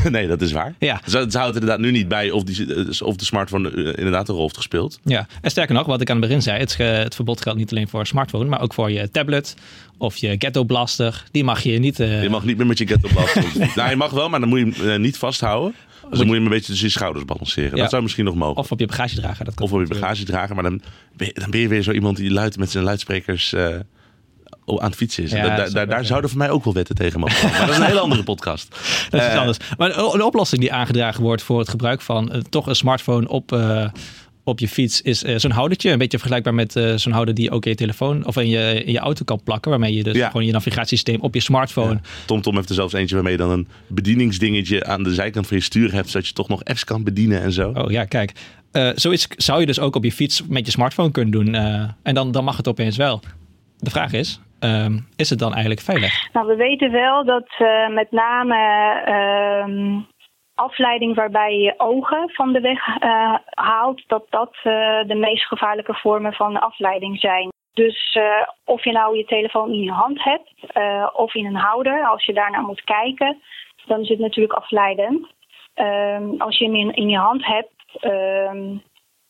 Nee, 0.10 0.28
dat 0.28 0.42
is 0.42 0.52
waar. 0.52 0.76
Ja. 0.80 1.02
Ze 1.08 1.18
het 1.18 1.34
houdt 1.34 1.54
inderdaad 1.54 1.80
nu 1.80 1.92
niet 1.92 2.08
bij 2.08 2.32
of, 2.32 2.44
die, 2.44 2.68
of 3.04 3.16
de 3.16 3.26
smartphone 3.26 3.70
eh, 3.72 3.78
inderdaad 3.86 4.28
een 4.30 4.34
rol 4.36 4.44
heeft 4.44 4.58
gespeeld. 4.58 5.00
Ja, 5.04 5.28
en 5.42 5.50
sterker 5.52 5.76
nog, 5.76 5.86
wat 5.86 6.02
ik 6.02 6.10
aan 6.10 6.18
het 6.18 6.26
begin 6.26 6.42
zei, 6.42 6.60
het, 6.60 7.16
verbod 7.16 7.42
geldt 7.42 7.60
niet 7.60 7.72
alleen 7.72 7.88
voor 7.88 8.06
smartphone, 8.08 8.46
maar 8.50 8.62
ook 8.62 8.74
voor 8.74 8.92
je 8.92 9.12
tablet 9.12 9.56
of 9.98 10.18
je 10.18 10.36
ghetto 10.40 10.64
blaster. 10.64 11.24
Die 11.32 11.44
mag 11.44 11.62
je 11.62 11.80
niet. 11.80 12.00
eh, 12.00 12.24
Je 12.24 12.30
mag 12.30 12.44
niet 12.46 12.58
meer 12.58 12.68
met 12.68 12.78
je 12.78 12.86
ghetto 12.88 13.10
blasten. 13.14 13.44
nou, 13.76 13.90
je 13.90 13.96
mag 13.96 14.12
wel, 14.12 14.30
maar 14.30 14.40
dan 14.40 14.50
moet 14.50 14.60
je 14.60 14.66
hem 14.82 14.90
eh, 14.90 15.00
niet 15.00 15.18
vasthouden. 15.18 15.76
Dus 16.10 16.18
dan 16.18 16.28
moet 16.28 16.36
je 16.36 16.42
hem 16.42 16.52
een 16.52 16.58
beetje 16.58 16.72
tussen 16.72 16.88
je 16.88 16.94
schouders 16.94 17.26
balanceren. 17.26 17.76
Ja. 17.76 17.82
Dat 17.82 17.90
zou 17.90 18.02
misschien 18.04 18.26
nog 18.26 18.36
mogen. 18.36 18.58
of 18.58 18.72
op 18.72 18.80
je 18.80 18.86
bagagedrager. 18.86 19.46
Dat 19.46 19.54
kan 19.54 19.66
Of 19.66 19.72
op 19.74 19.80
je 19.80 19.88
bagage 19.88 20.24
dragen. 20.24 20.56
Maar 20.56 20.64
dan 20.64 20.82
ben, 21.18 21.28
je, 21.28 21.34
dan 21.34 21.50
ben 21.50 21.60
je 21.60 21.68
weer 21.68 21.82
zo 21.82 21.92
iemand 21.92 22.18
die 22.18 22.32
luid 22.32 22.58
met 22.58 22.72
zijn 22.72 22.84
luidsprekers 22.84 23.54
eh, 23.54 23.68
aan 24.66 24.88
het 24.88 24.96
fietsen 24.96 25.24
is. 25.24 25.32
Ja, 25.32 25.44
Da- 25.48 25.56
da- 25.56 25.70
daar 25.70 25.88
daar 25.88 26.06
zouden 26.06 26.30
voor 26.30 26.40
mij 26.40 26.50
ook 26.50 26.64
wel 26.64 26.74
wetten 26.74 26.96
tegen 26.96 27.20
mogen 27.20 27.36
komen. 27.42 27.52
Maar 27.58 27.60
dat 27.68 27.76
is 27.76 27.82
een 27.82 27.88
hele 27.88 28.00
andere 28.00 28.24
podcast. 28.24 28.68
Dat 29.10 29.20
is 29.20 29.26
iets 29.26 29.34
Eh, 29.36 29.40
anders. 29.40 29.58
Maar 29.78 29.98
een 29.98 30.24
oplossing 30.24 30.62
die 30.62 30.74
aangedragen 30.74 31.24
wordt 31.24 31.42
voor 31.42 31.60
het 31.60 31.70
gebruik 31.70 32.02
van 32.02 32.32
eh, 32.32 32.40
toch 32.50 32.68
een 32.68 32.76
smartphone 32.76 33.28
op, 33.28 33.52
eh, 33.52 33.88
op 34.44 34.60
je 34.60 34.68
fiets 34.68 35.02
is 35.02 35.20
zo'n 35.22 35.52
houdertje. 35.52 35.92
Een 35.92 35.98
beetje 35.98 36.18
vergelijkbaar 36.18 36.54
met 36.54 36.72
zo'n 36.96 37.12
houder 37.12 37.34
die 37.36 37.44
je 37.44 37.52
ook 37.52 37.64
in 37.66 37.72
je 37.72 37.78
telefoon 37.78 38.26
of 38.26 38.38
in 38.38 38.50
je, 38.50 38.84
in 38.84 38.92
je 38.92 39.00
auto 39.00 39.24
kan 39.24 39.44
plakken. 39.44 39.72
Waarmee 39.72 39.94
je 39.94 40.04
dus 40.04 40.16
Ja. 40.16 40.28
gewoon 40.30 40.46
je 40.46 40.52
navigatiesysteem 40.52 41.20
op 41.22 41.34
je 41.34 41.40
smartphone. 41.42 42.00
TomTom 42.26 42.56
heeft 42.56 42.70
er 42.70 42.76
zelfs 42.76 42.94
eentje 42.94 43.16
waarmee 43.16 43.32
je 43.34 43.38
dan 43.38 43.50
een 43.52 43.68
bedieningsdingetje 43.88 44.86
aan 44.86 45.04
de 45.04 45.14
zijkant 45.14 45.48
van 45.48 45.58
je 45.58 45.64
stuur 45.64 45.92
hebt. 45.94 46.10
Zodat 46.10 46.28
je 46.28 46.34
toch 46.34 46.48
nog 46.48 46.64
apps 46.64 46.84
kan 46.84 47.04
bedienen 47.04 47.42
en 47.42 47.52
zo. 47.52 47.70
Oh 47.76 47.92
ja, 47.92 48.06
kijk. 48.06 48.32
Eh, 48.72 48.90
zoiets 48.96 49.28
zou 49.38 49.60
je 49.60 49.66
dus 49.66 49.80
ook 49.80 49.96
op 49.96 50.04
je 50.04 50.12
fiets 50.12 50.42
met 50.48 50.66
je 50.66 50.72
smartphone 50.72 51.12
kunnen 51.12 51.32
doen. 51.32 51.54
en 52.04 52.14
dan, 52.14 52.32
dan 52.32 52.44
mag 52.44 52.58
het 52.58 52.68
opeens 52.68 52.98
wel. 52.98 53.22
De 53.80 53.90
vraag 53.90 54.14
is, 54.14 54.40
ehm, 54.60 55.00
is 55.16 55.30
het 55.30 55.40
dan 55.40 55.52
eigenlijk 55.52 55.82
veilig? 55.82 56.34
Nou, 56.34 56.48
we 56.48 56.56
weten 56.56 56.92
wel 56.92 57.26
dat 57.26 57.48
eh, 57.58 57.88
met 57.88 58.12
name 58.12 58.58
ehm, 59.06 60.00
afleiding 60.56 61.16
waarbij 61.16 61.58
je 61.58 61.74
ogen 61.78 62.30
van 62.30 62.54
de 62.54 62.60
weg 62.60 62.98
eh, 63.00 63.36
haalt, 63.46 64.04
dat 64.08 64.26
dat 64.30 64.56
eh, 64.64 65.04
de 65.08 65.16
meest 65.16 65.46
gevaarlijke 65.46 65.94
vormen 65.94 66.34
van 66.34 66.60
afleiding 66.60 67.20
zijn. 67.20 67.54
Dus 67.74 68.18
of 68.66 68.84
je 68.84 68.92
nou 68.92 69.18
je 69.18 69.26
telefoon 69.26 69.72
in 69.72 69.82
je 69.82 69.92
hand 69.92 70.24
hebt 70.24 70.54
of 71.16 71.34
in 71.34 71.46
een 71.46 71.56
houder, 71.56 72.08
als 72.08 72.26
je 72.26 72.34
daarnaar 72.34 72.62
moet 72.62 72.84
kijken, 72.84 73.42
dan 73.86 74.00
is 74.00 74.10
het 74.10 74.20
natuurlijk 74.20 74.54
afleidend. 74.54 75.28
Ehm, 75.74 76.30
als 76.38 76.58
je 76.58 76.66
hem 76.66 76.76
in, 76.76 76.94
in 76.94 77.10
je 77.10 77.18
hand 77.18 77.46
hebt, 77.46 77.74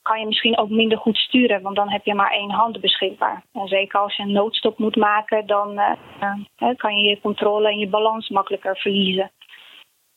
kan 0.06 0.20
je 0.20 0.26
misschien 0.26 0.58
ook 0.58 0.70
minder 0.70 0.98
goed 0.98 1.18
sturen, 1.18 1.62
want 1.62 1.76
dan 1.76 1.90
heb 1.90 2.06
je 2.06 2.14
maar 2.14 2.32
één 2.32 2.52
hand 2.52 2.82
beschikbaar. 2.82 3.44
En 3.54 3.68
zeker 3.68 4.00
als 4.00 4.16
je 4.16 4.24
een 4.24 4.32
noodstop 4.32 4.78
moet 4.78 4.96
maken, 4.96 5.48
dan 5.48 5.78
eh, 5.80 5.92
eh, 6.20 6.78
kan 6.78 6.98
je 6.98 7.10
je 7.10 7.22
controle 7.22 7.68
en 7.70 7.78
je 7.78 7.88
balans 7.88 8.30
makkelijker 8.30 8.78
verliezen. 8.78 9.32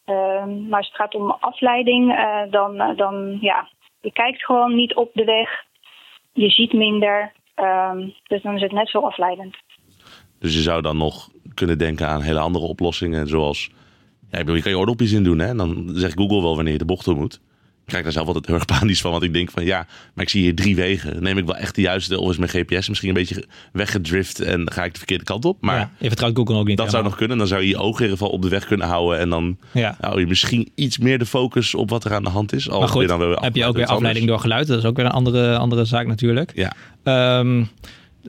Ehm, 0.04 0.68
maar 0.68 0.78
als 0.78 0.86
het 0.86 0.96
gaat 0.96 1.14
om 1.14 1.30
afleiding, 1.30 2.16
eh, 2.16 2.42
dan, 2.50 2.96
dan 2.96 3.38
ja, 3.40 3.68
je 4.00 4.12
kijkt 4.12 4.44
gewoon 4.44 4.74
niet 4.74 4.94
op 4.94 5.10
de 5.14 5.24
weg, 5.24 5.64
je 6.32 6.50
ziet 6.50 6.72
minder, 6.72 7.32
ehm, 7.54 8.08
dus 8.22 8.42
dan 8.42 8.54
is 8.54 8.62
het 8.62 8.72
net 8.72 8.88
zo 8.88 9.00
afleidend. 9.00 9.56
Dus 10.38 10.54
je 10.54 10.62
zou 10.62 10.82
dan 10.82 10.96
nog 10.96 11.28
kunnen 11.54 11.78
denken 11.78 12.08
aan 12.08 12.22
hele 12.22 12.40
andere 12.40 12.64
oplossingen. 12.64 13.26
Zoals, 13.26 13.70
ja, 14.30 14.38
je 14.38 14.44
kan 14.44 14.70
je 14.70 14.78
oordopjes 14.78 15.12
in 15.12 15.24
doen. 15.24 15.38
Hè? 15.38 15.46
En 15.46 15.56
dan 15.56 15.88
zegt 15.88 16.18
Google 16.18 16.42
wel 16.42 16.54
wanneer 16.54 16.72
je 16.72 16.78
de 16.78 16.84
bocht 16.84 17.04
door 17.04 17.16
moet. 17.16 17.40
Ik 17.88 17.94
krijg 17.94 18.06
daar 18.06 18.16
zelf 18.24 18.26
altijd 18.26 18.46
heel 18.46 18.54
erg 18.54 18.78
panisch 18.78 19.00
van. 19.00 19.10
Want 19.10 19.22
ik 19.22 19.32
denk 19.32 19.50
van 19.50 19.64
ja, 19.64 19.86
maar 20.14 20.24
ik 20.24 20.30
zie 20.30 20.42
hier 20.42 20.54
drie 20.54 20.76
wegen. 20.76 21.22
Neem 21.22 21.38
ik 21.38 21.44
wel 21.46 21.56
echt 21.56 21.74
de 21.74 21.80
juiste 21.80 22.20
of 22.20 22.30
is 22.30 22.36
mijn 22.36 22.50
GPS 22.50 22.88
misschien 22.88 23.08
een 23.08 23.14
beetje 23.14 23.44
weggedrift 23.72 24.40
en 24.40 24.72
ga 24.72 24.84
ik 24.84 24.92
de 24.92 24.98
verkeerde 24.98 25.24
kant 25.24 25.44
op. 25.44 25.56
Maar 25.60 25.78
ja, 25.78 25.90
je 25.98 26.06
vertrouwt 26.08 26.36
Google 26.36 26.56
ook 26.56 26.66
niet. 26.66 26.76
dat 26.76 26.90
zou 26.90 27.04
nog 27.04 27.16
kunnen. 27.16 27.38
Dan 27.38 27.46
zou 27.46 27.62
je 27.62 27.68
je 27.68 27.76
ogen 27.76 27.96
in 28.04 28.10
ieder 28.10 28.18
geval 28.18 28.32
op 28.32 28.42
de 28.42 28.48
weg 28.48 28.64
kunnen 28.66 28.86
houden. 28.86 29.18
En 29.18 29.28
dan 29.30 29.56
Ja. 29.72 29.96
hou 30.00 30.20
je 30.20 30.26
misschien 30.26 30.70
iets 30.74 30.98
meer 30.98 31.18
de 31.18 31.26
focus 31.26 31.74
op 31.74 31.90
wat 31.90 32.04
er 32.04 32.14
aan 32.14 32.22
de 32.24 32.30
hand 32.30 32.52
is. 32.52 32.70
Al 32.70 32.78
Maar 32.78 32.88
goed, 32.88 33.08
dan 33.08 33.20
heb 33.20 33.30
je 33.32 33.40
ook 33.40 33.50
weer 33.54 33.66
anders. 33.66 33.90
afleiding 33.90 34.26
door 34.26 34.40
geluid. 34.40 34.66
Dat 34.66 34.78
is 34.78 34.84
ook 34.84 34.96
weer 34.96 35.04
een 35.04 35.10
andere, 35.10 35.56
andere 35.56 35.84
zaak 35.84 36.06
natuurlijk. 36.06 36.52
Ja, 36.54 36.72
Ehm, 37.02 37.64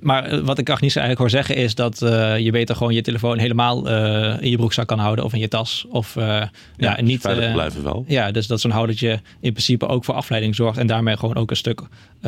maar 0.01 0.23
eh, 0.25 0.39
wat 0.39 0.57
ik 0.57 0.69
Agnieszka 0.69 0.99
eigenlijk 1.01 1.31
hoor 1.31 1.43
zeggen 1.43 1.63
is 1.63 1.75
dat 1.75 2.01
eh, 2.01 2.37
je 2.39 2.51
beter 2.51 2.75
gewoon 2.75 2.93
je 2.93 3.01
telefoon 3.01 3.37
helemaal 3.37 3.89
eh, 3.89 4.41
in 4.41 4.49
je 4.49 4.57
broekzak 4.57 4.87
kan 4.87 4.99
houden 4.99 5.25
of 5.25 5.33
in 5.33 5.39
je 5.39 5.47
tas. 5.47 5.85
Of 5.89 6.15
eh, 6.15 6.23
ja, 6.25 6.49
ja, 6.77 7.01
niet. 7.01 7.21
veilig 7.21 7.51
blijven 7.53 7.83
wel. 7.83 8.03
ja, 8.07 8.31
dus 8.31 8.47
dat 8.47 8.61
zo'n 8.61 8.71
houdertje 8.71 9.09
in 9.39 9.51
principe 9.51 9.87
ook 9.87 10.05
voor 10.05 10.13
afleiding 10.15 10.55
zorgt 10.55 10.77
en 10.77 10.87
daarmee 10.87 11.17
gewoon 11.17 11.35
ook 11.35 11.49
een 11.49 11.55
stuk 11.55 11.81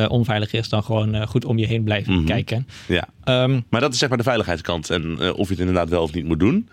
onveiliger 0.08 0.58
is 0.58 0.68
dan 0.68 0.82
gewoon 0.82 1.26
goed 1.28 1.44
om 1.44 1.58
je 1.58 1.66
heen 1.66 1.82
blijven 1.84 2.14
Mhm. 2.14 2.24
kijken. 2.24 2.66
Ja. 2.88 3.08
Ehm, 3.24 3.60
Maar 3.70 3.80
dat 3.80 3.92
is 3.92 3.98
zeg 3.98 4.08
maar 4.08 4.18
de 4.18 4.24
veiligheidskant. 4.24 4.90
En 4.90 5.32
of 5.34 5.44
je 5.46 5.50
het 5.52 5.58
inderdaad 5.58 5.88
wel 5.88 6.02
of 6.02 6.12
niet 6.14 6.24
moet 6.24 6.40
doen. 6.40 6.68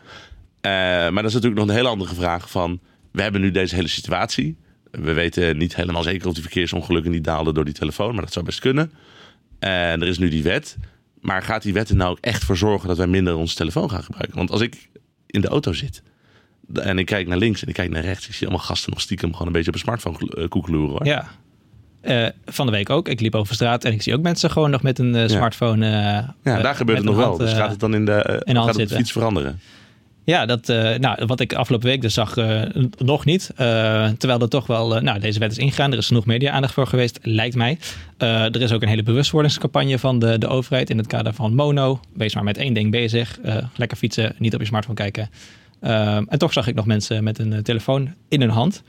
Maar 0.61 1.11
dat 1.13 1.25
is 1.25 1.33
natuurlijk 1.33 1.61
nog 1.61 1.69
een 1.69 1.75
hele 1.75 1.87
andere 1.89 2.15
vraag 2.15 2.49
van... 2.49 2.79
We 3.11 3.21
hebben 3.21 3.41
nu 3.41 3.51
deze 3.51 3.75
hele 3.75 3.87
situatie. 3.87 4.57
We 4.91 5.13
weten 5.13 5.57
niet 5.57 5.75
helemaal 5.75 6.03
zeker 6.03 6.27
of 6.27 6.33
die 6.33 6.41
verkeersongelukken 6.43 7.11
niet 7.11 7.23
daalden 7.23 7.53
door 7.53 7.65
die 7.65 7.73
telefoon. 7.73 8.13
Maar 8.13 8.23
dat 8.23 8.33
zou 8.33 8.45
best 8.45 8.59
kunnen. 8.59 8.91
En 9.59 10.01
er 10.01 10.07
is 10.07 10.17
nu 10.17 10.29
die 10.29 10.43
wet. 10.43 10.77
Maar 11.19 11.43
gaat 11.43 11.61
die 11.61 11.73
wet 11.73 11.89
er 11.89 11.95
nou 11.95 12.11
ook 12.11 12.19
echt 12.21 12.43
voor 12.43 12.57
zorgen 12.57 12.87
dat 12.87 12.97
wij 12.97 13.07
minder 13.07 13.35
onze 13.35 13.55
telefoon 13.55 13.89
gaan 13.89 14.03
gebruiken? 14.03 14.37
Want 14.37 14.51
als 14.51 14.61
ik 14.61 14.89
in 15.25 15.41
de 15.41 15.47
auto 15.47 15.73
zit 15.73 16.01
en 16.73 16.99
ik 16.99 17.05
kijk 17.05 17.27
naar 17.27 17.37
links 17.37 17.61
en 17.61 17.67
ik 17.67 17.73
kijk 17.73 17.89
naar 17.89 18.03
rechts... 18.03 18.27
ik 18.27 18.33
zie 18.33 18.47
allemaal 18.47 18.65
gasten 18.65 18.91
nog 18.91 19.01
stiekem 19.01 19.31
gewoon 19.31 19.47
een 19.47 19.53
beetje 19.53 19.67
op 19.67 19.73
een 19.73 19.79
smartphone 19.79 20.17
eh, 20.35 20.47
koekeloeren. 20.47 20.89
Hoor. 20.89 21.05
ja. 21.05 21.29
Eh, 22.01 22.27
van 22.45 22.65
de 22.65 22.71
week 22.71 22.89
ook. 22.89 23.07
Ik 23.07 23.19
liep 23.19 23.35
over 23.35 23.55
straat 23.55 23.83
en 23.83 23.93
ik 23.93 24.01
zie 24.01 24.13
ook 24.13 24.21
mensen 24.21 24.51
gewoon 24.51 24.69
nog 24.69 24.81
met 24.81 24.99
een 24.99 25.15
eh, 25.15 25.27
smartphone. 25.27 25.85
Ja, 26.43 26.61
daar 26.61 26.75
gebeurt 26.75 26.97
het 26.97 27.07
nog 27.07 27.15
wel. 27.15 27.37
Dus 27.37 27.53
gaat 27.53 27.69
het 27.69 27.79
dan 27.79 27.93
in 27.93 28.05
de, 28.05 28.11
eh, 28.11 28.55
hand 28.55 28.67
gaat 28.67 28.79
het 28.79 28.89
de 28.89 28.95
fiets 28.95 29.11
veranderen? 29.11 29.59
Ja, 30.29 30.45
dat, 30.45 30.69
eh, 30.69 30.95
nou, 30.95 31.25
wat 31.25 31.39
ik 31.39 31.53
afgelopen 31.53 31.87
week 31.87 32.01
dus 32.01 32.13
zag, 32.13 32.37
eh, 32.37 32.61
nog 32.97 33.25
niet. 33.25 33.51
Eh, 33.55 34.07
terwijl 34.17 34.39
er 34.39 34.49
toch 34.49 34.67
wel, 34.67 35.01
nou, 35.01 35.19
deze 35.19 35.39
wet 35.39 35.51
is 35.51 35.57
ingegaan. 35.57 35.91
Er 35.91 35.97
is 35.97 36.07
genoeg 36.07 36.25
media-aandacht 36.25 36.73
voor 36.73 36.87
geweest, 36.87 37.19
lijkt 37.21 37.55
mij. 37.55 37.77
Er 38.17 38.61
is 38.61 38.71
ook 38.71 38.81
een 38.81 38.87
hele 38.87 39.03
bewustwordingscampagne 39.03 39.99
van 39.99 40.19
de, 40.19 40.37
de 40.37 40.47
overheid 40.47 40.89
in 40.89 40.97
het 40.97 41.07
kader 41.07 41.33
van 41.33 41.55
Mono. 41.55 41.99
Wees 42.13 42.35
maar 42.35 42.43
met 42.43 42.57
één 42.57 42.73
ding 42.73 42.91
bezig. 42.91 43.39
Lekker 43.75 43.97
fietsen, 43.97 44.35
niet 44.37 44.53
op 44.53 44.59
je 44.59 44.65
smartphone 44.65 44.97
kijken. 44.97 45.29
En 46.29 46.37
toch 46.37 46.53
zag 46.53 46.67
ik 46.67 46.75
nog 46.75 46.85
mensen 46.85 47.23
met 47.23 47.39
een 47.39 47.63
telefoon 47.63 48.13
in 48.27 48.41
hun 48.41 48.49
hand. 48.49 48.83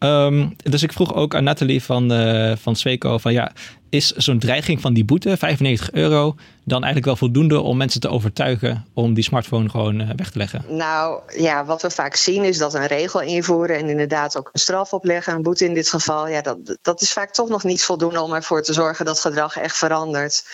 Ehm, 0.00 0.46
dus 0.62 0.82
ik 0.82 0.92
vroeg 0.92 1.14
ook 1.14 1.34
aan 1.34 1.44
Nathalie 1.44 1.82
van, 1.82 2.12
uh, 2.12 2.52
van 2.56 2.76
Sweco 2.76 3.18
van 3.18 3.32
ja, 3.32 3.52
is 3.88 4.10
zo'n 4.10 4.38
dreiging 4.38 4.80
van 4.80 4.94
die 4.94 5.04
boete, 5.04 5.36
95 5.36 5.92
euro, 5.92 6.36
dan 6.70 6.84
eigenlijk 6.84 7.06
wel 7.06 7.28
voldoende 7.28 7.60
om 7.60 7.76
mensen 7.76 8.00
te 8.00 8.08
overtuigen 8.08 8.86
om 8.94 9.14
die 9.14 9.24
smartphone 9.24 9.68
gewoon 9.68 10.00
uh, 10.00 10.08
weg 10.16 10.30
te 10.30 10.38
leggen? 10.38 10.64
Nou 10.68 11.20
ja, 11.36 11.64
wat 11.64 11.82
we 11.82 11.90
vaak 11.90 12.14
zien 12.14 12.44
is 12.44 12.58
dat 12.58 12.74
een 12.74 12.86
regel 12.86 13.20
invoeren 13.20 13.76
en 13.76 13.88
inderdaad 13.88 14.36
ook 14.36 14.48
een 14.52 14.60
straf 14.60 14.92
opleggen, 14.92 15.34
een 15.34 15.42
boete 15.42 15.64
in 15.64 15.74
dit 15.74 15.88
geval, 15.88 16.28
ja, 16.28 16.40
dat, 16.40 16.78
dat 16.82 17.00
is 17.00 17.12
vaak 17.12 17.32
toch 17.32 17.48
nog 17.48 17.64
niet 17.64 17.82
voldoende 17.82 18.20
om 18.20 18.34
ervoor 18.34 18.62
te 18.62 18.72
zorgen 18.72 19.04
dat 19.04 19.20
gedrag 19.20 19.56
echt 19.56 19.76
verandert. 19.76 20.44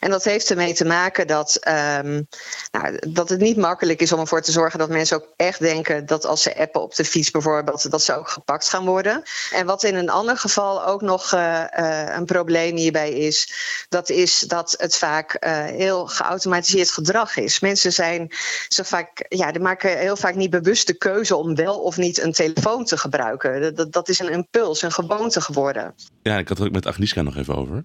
En 0.00 0.10
dat 0.10 0.24
heeft 0.24 0.50
ermee 0.50 0.74
te 0.74 0.84
maken 0.84 1.26
dat, 1.26 1.60
um, 1.68 2.26
nou, 2.70 2.98
dat 3.08 3.28
het 3.28 3.40
niet 3.40 3.56
makkelijk 3.56 4.00
is 4.00 4.12
om 4.12 4.20
ervoor 4.20 4.42
te 4.42 4.52
zorgen 4.52 4.78
dat 4.78 4.88
mensen 4.88 5.16
ook 5.16 5.28
echt 5.36 5.58
denken 5.58 6.06
dat 6.06 6.26
als 6.26 6.42
ze 6.42 6.58
appen 6.58 6.82
op 6.82 6.94
de 6.94 7.04
fiets 7.04 7.30
bijvoorbeeld, 7.30 7.90
dat 7.90 8.02
ze 8.02 8.16
ook 8.16 8.28
gepakt 8.28 8.68
gaan 8.68 8.84
worden. 8.84 9.22
En 9.52 9.66
wat 9.66 9.82
in 9.82 9.94
een 9.94 10.10
ander 10.10 10.38
geval 10.38 10.86
ook 10.86 11.02
nog 11.02 11.32
uh, 11.32 11.64
uh, 11.78 12.14
een 12.16 12.24
probleem 12.24 12.76
hierbij 12.76 13.12
is, 13.12 13.52
dat 13.88 14.10
is 14.10 14.40
dat 14.40 14.74
het 14.78 14.96
vaak 14.96 15.34
heel 15.66 16.06
geautomatiseerd 16.06 16.90
gedrag 16.90 17.36
is. 17.36 17.60
Mensen 17.60 17.92
zijn 17.92 18.30
zo 18.68 18.82
vaak, 18.82 19.26
ja, 19.28 19.52
die 19.52 19.60
maken 19.60 19.98
heel 19.98 20.16
vaak 20.16 20.34
niet 20.34 20.50
bewust 20.50 20.86
de 20.86 20.94
keuze 20.94 21.36
om 21.36 21.54
wel 21.54 21.78
of 21.78 21.96
niet 21.96 22.22
een 22.22 22.32
telefoon 22.32 22.84
te 22.84 22.96
gebruiken. 22.96 23.74
Dat, 23.90 24.08
is 24.08 24.18
een 24.18 24.32
impuls, 24.32 24.82
een 24.82 24.92
gewoonte 24.92 25.40
geworden. 25.40 25.94
Ja, 26.22 26.38
ik 26.38 26.48
had 26.48 26.58
het 26.58 26.66
ook 26.66 26.72
met 26.72 26.86
Agnieszka 26.86 27.22
nog 27.22 27.36
even 27.36 27.54
over. 27.54 27.84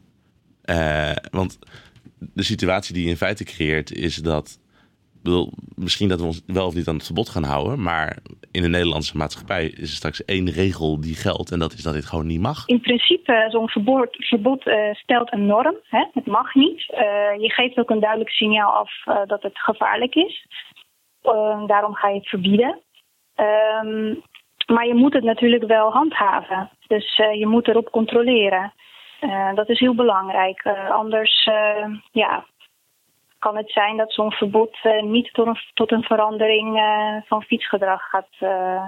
Uh, 0.66 1.12
want 1.32 1.60
de 2.20 2.44
situatie 2.44 2.94
die 2.94 3.04
je 3.04 3.10
in 3.10 3.18
feite 3.18 3.44
creëert 3.44 3.92
is 3.92 4.16
dat 4.16 4.58
bedoel, 5.24 5.52
misschien 5.76 6.10
dat 6.10 6.20
we 6.20 6.26
ons 6.26 6.44
wel 6.46 6.66
of 6.66 6.74
niet 6.74 6.88
aan 6.88 6.96
het 6.96 7.06
verbod 7.06 7.30
gaan 7.30 7.44
houden. 7.44 7.82
Maar 7.82 8.18
in 8.52 8.62
de 8.62 8.68
Nederlandse 8.68 9.18
maatschappij 9.18 9.66
is 9.66 9.82
er 9.82 9.88
straks 9.88 10.26
één 10.26 10.50
regel 10.52 11.02
die 11.02 11.16
geldt. 11.16 11.52
En 11.52 11.60
dat 11.60 11.74
is 11.74 11.84
dat 11.84 11.94
dit 11.94 12.06
gewoon 12.06 12.28
niet 12.28 12.42
mag. 12.42 12.68
In 12.68 12.82
principe, 12.82 13.48
zo'n 13.50 13.70
verbod, 13.70 14.08
verbod 14.12 14.68
uh, 14.68 14.94
stelt 14.94 15.34
een 15.34 15.46
norm. 15.46 15.76
Hè? 15.84 16.06
Het 16.14 16.26
mag 16.26 16.54
niet. 16.56 16.80
Uh, 16.94 17.00
je 17.42 17.52
geeft 17.52 17.78
ook 17.78 17.90
een 17.90 18.00
duidelijk 18.00 18.30
signaal 18.30 18.72
af 18.72 18.92
dat 19.28 19.42
het 19.42 19.60
gevaarlijk 19.60 20.16
is. 20.16 20.48
daarom 21.68 21.94
ga 21.94 22.08
je 22.08 22.16
het 22.16 22.30
verbieden. 22.30 22.80
Um, 23.84 24.22
maar 24.66 24.88
je 24.88 24.94
moet 24.94 25.14
het 25.14 25.24
natuurlijk 25.24 25.64
wel 25.64 25.92
handhaven. 25.92 26.70
Dus 26.88 27.16
je 27.16 27.48
moet 27.48 27.68
erop 27.68 27.90
controleren. 27.90 28.74
dat 29.56 29.70
is 29.70 29.80
heel 29.80 29.96
belangrijk. 29.96 30.66
anders 30.90 31.50
ja, 32.12 32.46
kan 33.42 33.58
het 33.58 33.72
zijn 33.72 33.98
dat 33.98 34.14
zo'n 34.14 34.32
verbod 34.32 34.78
uh, 34.84 35.04
niet 35.04 35.34
tot 35.74 35.92
een, 35.92 36.04
verandering 36.04 36.78
uh, 36.78 37.16
van 37.26 37.42
fietsgedrag 37.42 38.02
gaat 38.10 38.34
uh, 38.40 38.84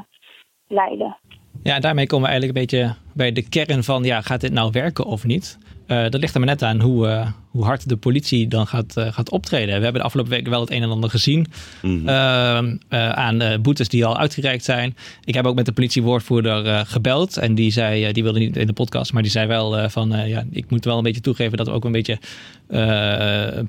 leiden. 0.67 1.17
Ja, 1.63 1.79
daarmee 1.79 2.07
komen 2.07 2.25
we 2.25 2.31
eigenlijk 2.31 2.57
een 2.57 2.65
beetje 2.65 2.95
bij 3.13 3.31
de 3.31 3.49
kern 3.49 3.83
van, 3.83 4.03
ja, 4.03 4.21
gaat 4.21 4.41
dit 4.41 4.51
nou 4.51 4.71
werken 4.71 5.05
of 5.05 5.23
niet? 5.23 5.57
Dat 5.87 6.19
ligt 6.19 6.33
er 6.33 6.39
maar 6.39 6.49
net 6.49 6.63
aan 6.63 6.79
hoe, 6.79 7.33
hoe 7.53 7.63
hard 7.63 7.89
de 7.89 7.97
politie 7.97 8.47
dan 8.47 8.67
gaat, 8.67 8.93
uh, 8.97 9.13
gaat 9.13 9.29
optreden. 9.29 9.77
We 9.77 9.83
hebben 9.83 9.93
de 9.93 10.01
afgelopen 10.01 10.31
weken 10.31 10.49
wel 10.49 10.61
het 10.61 10.71
een 10.71 10.83
en 10.83 10.89
ander 10.89 11.09
gezien 11.09 11.47
mm. 11.81 12.07
uh, 12.07 12.59
uh, 12.89 13.09
aan 13.09 13.61
boetes 13.61 13.89
die 13.89 14.05
al 14.05 14.17
uitgereikt 14.17 14.63
zijn. 14.63 14.95
Ik 15.23 15.33
heb 15.33 15.45
ook 15.45 15.55
met 15.55 15.65
de 15.65 15.71
politiewoordvoerder 15.71 16.85
gebeld 16.85 17.37
en 17.37 17.55
die 17.55 17.71
zei, 17.71 18.11
die 18.11 18.23
wilde 18.23 18.39
niet 18.39 18.57
in 18.57 18.67
de 18.67 18.73
podcast, 18.73 19.13
maar 19.13 19.21
die 19.21 19.31
zei 19.31 19.47
wel 19.47 19.89
van, 19.89 20.27
ja, 20.27 20.45
ik 20.51 20.69
moet 20.69 20.85
wel 20.85 20.97
een 20.97 21.03
beetje 21.03 21.21
toegeven 21.21 21.57
dat 21.57 21.67
we 21.67 21.73
ook 21.73 21.85
een 21.85 21.91
beetje 21.91 22.19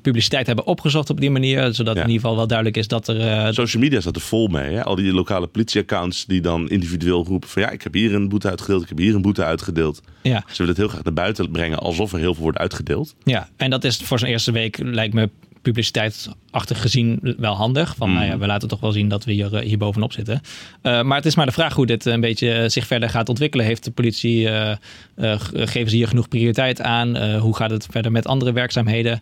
publiciteit 0.01 0.47
hebben 0.47 0.65
opgezocht 0.65 1.09
op 1.09 1.19
die 1.19 1.31
manier, 1.31 1.73
zodat 1.73 1.95
ja. 1.95 2.01
in 2.01 2.07
ieder 2.07 2.21
geval 2.21 2.35
wel 2.35 2.47
duidelijk 2.47 2.77
is 2.77 2.87
dat 2.87 3.07
er... 3.07 3.53
Social 3.53 3.83
media 3.83 3.99
staat 3.99 4.15
er 4.15 4.21
vol 4.21 4.47
mee, 4.47 4.73
hè? 4.73 4.83
al 4.83 4.95
die 4.95 5.13
lokale 5.13 5.47
politieaccounts 5.47 6.25
die 6.25 6.41
dan 6.41 6.69
individueel 6.69 7.25
roepen 7.25 7.49
van, 7.49 7.61
ja, 7.61 7.69
ik 7.69 7.81
heb 7.81 7.93
hier 7.93 8.13
een 8.13 8.29
boete 8.29 8.49
uitgedeeld, 8.49 8.81
ik 8.81 8.89
heb 8.89 8.97
hier 8.97 9.15
een 9.15 9.21
boete 9.21 9.43
uitgedeeld. 9.43 10.01
Ja. 10.21 10.43
Ze 10.47 10.57
willen 10.57 10.67
het 10.67 10.77
heel 10.77 10.87
graag 10.87 11.03
naar 11.03 11.13
buiten 11.13 11.51
brengen 11.51 11.79
alsof 11.79 12.04
er 12.13 12.19
heel 12.19 12.33
veel 12.33 12.43
wordt 12.43 12.57
uitgedeeld. 12.57 13.15
Ja, 13.23 13.49
en 13.57 13.69
dat 13.69 13.83
is 13.83 13.97
voor 13.97 14.19
zijn 14.19 14.31
eerste 14.31 14.51
week 14.51 14.77
lijkt 14.77 15.13
me 15.13 15.29
publiciteitsachtig 15.65 16.81
gezien 16.81 17.35
wel 17.37 17.53
handig. 17.53 17.95
Van, 17.95 18.09
mm. 18.09 18.15
nou 18.15 18.27
ja, 18.27 18.37
we 18.37 18.45
laten 18.45 18.67
toch 18.67 18.79
wel 18.79 18.91
zien 18.91 19.09
dat 19.09 19.25
we 19.25 19.31
hier, 19.31 19.59
hier 19.59 19.77
bovenop 19.77 20.13
zitten. 20.13 20.41
Uh, 20.83 21.01
maar 21.01 21.17
het 21.17 21.25
is 21.25 21.35
maar 21.35 21.45
de 21.45 21.51
vraag 21.51 21.73
hoe 21.73 21.85
dit 21.85 22.05
een 22.05 22.21
beetje 22.21 22.69
zich 22.69 22.87
verder 22.87 23.09
gaat 23.09 23.29
ontwikkelen. 23.29 23.65
Heeft 23.65 23.83
de 23.83 23.91
politie, 23.91 24.41
uh, 24.41 24.71
uh, 25.17 25.35
geven 25.49 25.89
ze 25.89 25.95
hier 25.95 26.07
genoeg 26.07 26.27
prioriteit 26.27 26.81
aan? 26.81 27.37
hoe 27.37 27.55
gaat 27.55 27.69
het 27.69 27.87
verder 27.91 28.11
met 28.11 28.27
andere 28.27 28.51
werkzaamheden? 28.51 29.19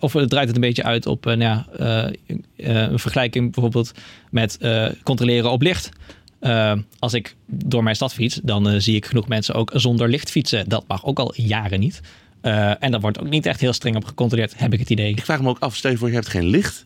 of 0.00 0.12
draait 0.12 0.46
het 0.46 0.54
een 0.54 0.60
beetje 0.60 0.82
uit 0.82 1.06
op 1.06 1.24
nou 1.24 1.38
ja, 1.38 1.66
een 2.56 2.98
vergelijking 2.98 3.52
bijvoorbeeld 3.52 3.92
met 4.30 4.58
controleren 5.02 5.50
op 5.50 5.62
licht? 5.62 5.90
Uh, 6.44 6.72
als 6.98 7.14
ik 7.14 7.36
door 7.46 7.82
mijn 7.82 7.96
stad 7.96 8.14
fiets, 8.14 8.40
dan 8.42 8.70
uh, 8.70 8.80
zie 8.80 8.96
ik 8.96 9.06
genoeg 9.06 9.28
mensen 9.28 9.54
ook 9.54 9.70
zonder 9.74 10.08
licht 10.08 10.30
fietsen. 10.30 10.68
Dat 10.68 10.84
mag 10.88 11.04
ook 11.04 11.18
al 11.18 11.32
jaren 11.36 11.80
niet. 11.80 12.00
Uh, 12.42 12.82
en 12.82 12.90
daar 12.90 13.00
wordt 13.00 13.20
ook 13.20 13.28
niet 13.28 13.46
echt 13.46 13.60
heel 13.60 13.72
streng 13.72 13.96
op 13.96 14.04
gecontroleerd, 14.04 14.58
heb 14.58 14.72
ik 14.72 14.78
het 14.78 14.90
idee. 14.90 15.10
Ik 15.10 15.24
vraag 15.24 15.42
me 15.42 15.48
ook 15.48 15.58
af, 15.58 15.76
stel 15.76 15.90
je 15.90 15.96
voor, 15.96 16.08
je 16.08 16.14
hebt 16.14 16.28
geen 16.28 16.46
licht. 16.46 16.84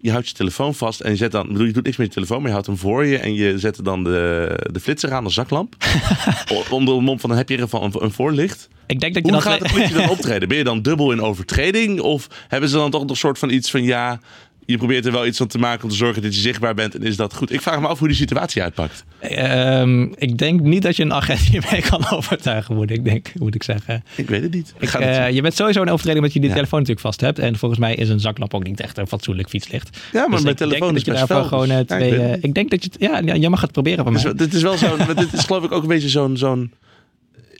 Je 0.00 0.10
houdt 0.10 0.28
je 0.28 0.34
telefoon 0.34 0.74
vast 0.74 1.00
en 1.00 1.10
je 1.10 1.16
zet 1.16 1.32
dan, 1.32 1.46
bedoel, 1.46 1.66
je 1.66 1.72
doet 1.72 1.84
niks 1.84 1.96
met 1.96 2.06
je 2.06 2.12
telefoon, 2.12 2.36
maar 2.36 2.46
je 2.46 2.52
houdt 2.52 2.66
hem 2.66 2.76
voor 2.76 3.06
je 3.06 3.18
en 3.18 3.34
je 3.34 3.58
zet 3.58 3.84
dan 3.84 4.04
de, 4.04 4.68
de 4.72 4.80
flitser 4.80 5.12
aan, 5.12 5.24
de 5.24 5.30
zaklamp. 5.30 5.76
Onder 6.70 6.94
de 6.94 7.00
mond 7.00 7.20
van, 7.20 7.28
dan 7.28 7.38
heb 7.38 7.48
je 7.48 7.54
in 7.54 7.60
ieder 7.60 7.78
geval 7.78 8.00
een, 8.00 8.04
een 8.04 8.12
voorlicht. 8.12 8.68
Ik 8.86 9.00
denk 9.00 9.14
dat 9.14 9.26
je 9.26 9.32
Hoe 9.32 9.40
gaat 9.40 9.58
de 9.58 9.68
politie 9.72 9.94
dan 9.94 10.10
optreden? 10.16 10.48
Ben 10.48 10.58
je 10.58 10.64
dan 10.64 10.82
dubbel 10.82 11.12
in 11.12 11.20
overtreding? 11.20 12.00
Of 12.00 12.28
hebben 12.48 12.68
ze 12.68 12.76
dan 12.76 12.90
toch 12.90 13.08
een 13.08 13.16
soort 13.16 13.38
van 13.38 13.50
iets 13.50 13.70
van, 13.70 13.82
ja, 13.82 14.20
je 14.66 14.76
probeert 14.76 15.06
er 15.06 15.12
wel 15.12 15.26
iets 15.26 15.38
van 15.38 15.46
te 15.46 15.58
maken 15.58 15.84
om 15.84 15.90
te 15.90 15.96
zorgen 15.96 16.22
dat 16.22 16.34
je 16.34 16.40
zichtbaar 16.40 16.74
bent 16.74 16.94
en 16.94 17.02
is 17.02 17.16
dat 17.16 17.34
goed. 17.34 17.52
Ik 17.52 17.60
vraag 17.60 17.80
me 17.80 17.86
af 17.86 17.98
hoe 17.98 18.08
die 18.08 18.16
situatie 18.16 18.62
uitpakt. 18.62 19.04
Um, 19.30 20.14
ik 20.16 20.38
denk 20.38 20.60
niet 20.60 20.82
dat 20.82 20.96
je 20.96 21.02
een 21.02 21.12
agent 21.12 21.38
hiermee 21.38 21.82
kan 21.90 22.10
overtuigen, 22.10 22.74
moet 22.74 22.90
ik, 22.90 23.04
denk, 23.04 23.32
moet 23.38 23.54
ik 23.54 23.62
zeggen. 23.62 24.04
Ik 24.16 24.28
weet 24.28 24.42
het 24.42 24.54
niet. 24.54 24.74
Ik, 24.78 24.98
uh, 24.98 25.30
je 25.30 25.42
bent 25.42 25.54
sowieso 25.54 25.80
een 25.80 25.88
overtreding 25.88 26.18
omdat 26.18 26.32
je 26.32 26.40
die 26.40 26.48
ja. 26.48 26.54
telefoon 26.54 26.78
natuurlijk 26.78 27.06
vast 27.06 27.20
hebt. 27.20 27.38
En 27.38 27.58
volgens 27.58 27.80
mij 27.80 27.94
is 27.94 28.08
een 28.08 28.20
zaklamp 28.20 28.54
ook 28.54 28.64
niet 28.64 28.80
echt 28.80 28.98
een 28.98 29.06
fatsoenlijk 29.06 29.48
fietslicht. 29.48 29.98
Ja, 30.12 30.20
maar 30.20 30.30
dus 30.30 30.42
mijn 30.42 30.56
telefoon 30.56 30.96
is 30.96 31.04
best 31.04 31.06
je 31.20 31.26
daarvoor 31.26 31.48
gewoon 31.48 31.70
uh, 31.70 31.78
twee... 31.78 32.18
Ja, 32.18 32.34
ik, 32.34 32.42
ik, 32.42 32.54
denk 32.54 32.70
dat 32.70 32.84
je... 32.84 32.90
Ja, 32.98 33.34
je 33.34 33.48
mag 33.48 33.60
het 33.60 33.72
proberen 33.72 34.04
van 34.04 34.12
dit 34.12 34.22
mij. 34.22 34.32
Is, 34.32 34.38
dit 34.38 34.54
is 34.54 34.62
wel 34.62 34.76
zo'n... 34.76 34.98
dit 35.14 35.32
is 35.32 35.44
geloof 35.44 35.64
ik 35.64 35.72
ook 35.72 35.82
een 35.82 35.88
beetje 35.88 36.08
zo'n... 36.08 36.36
zo'n 36.36 36.72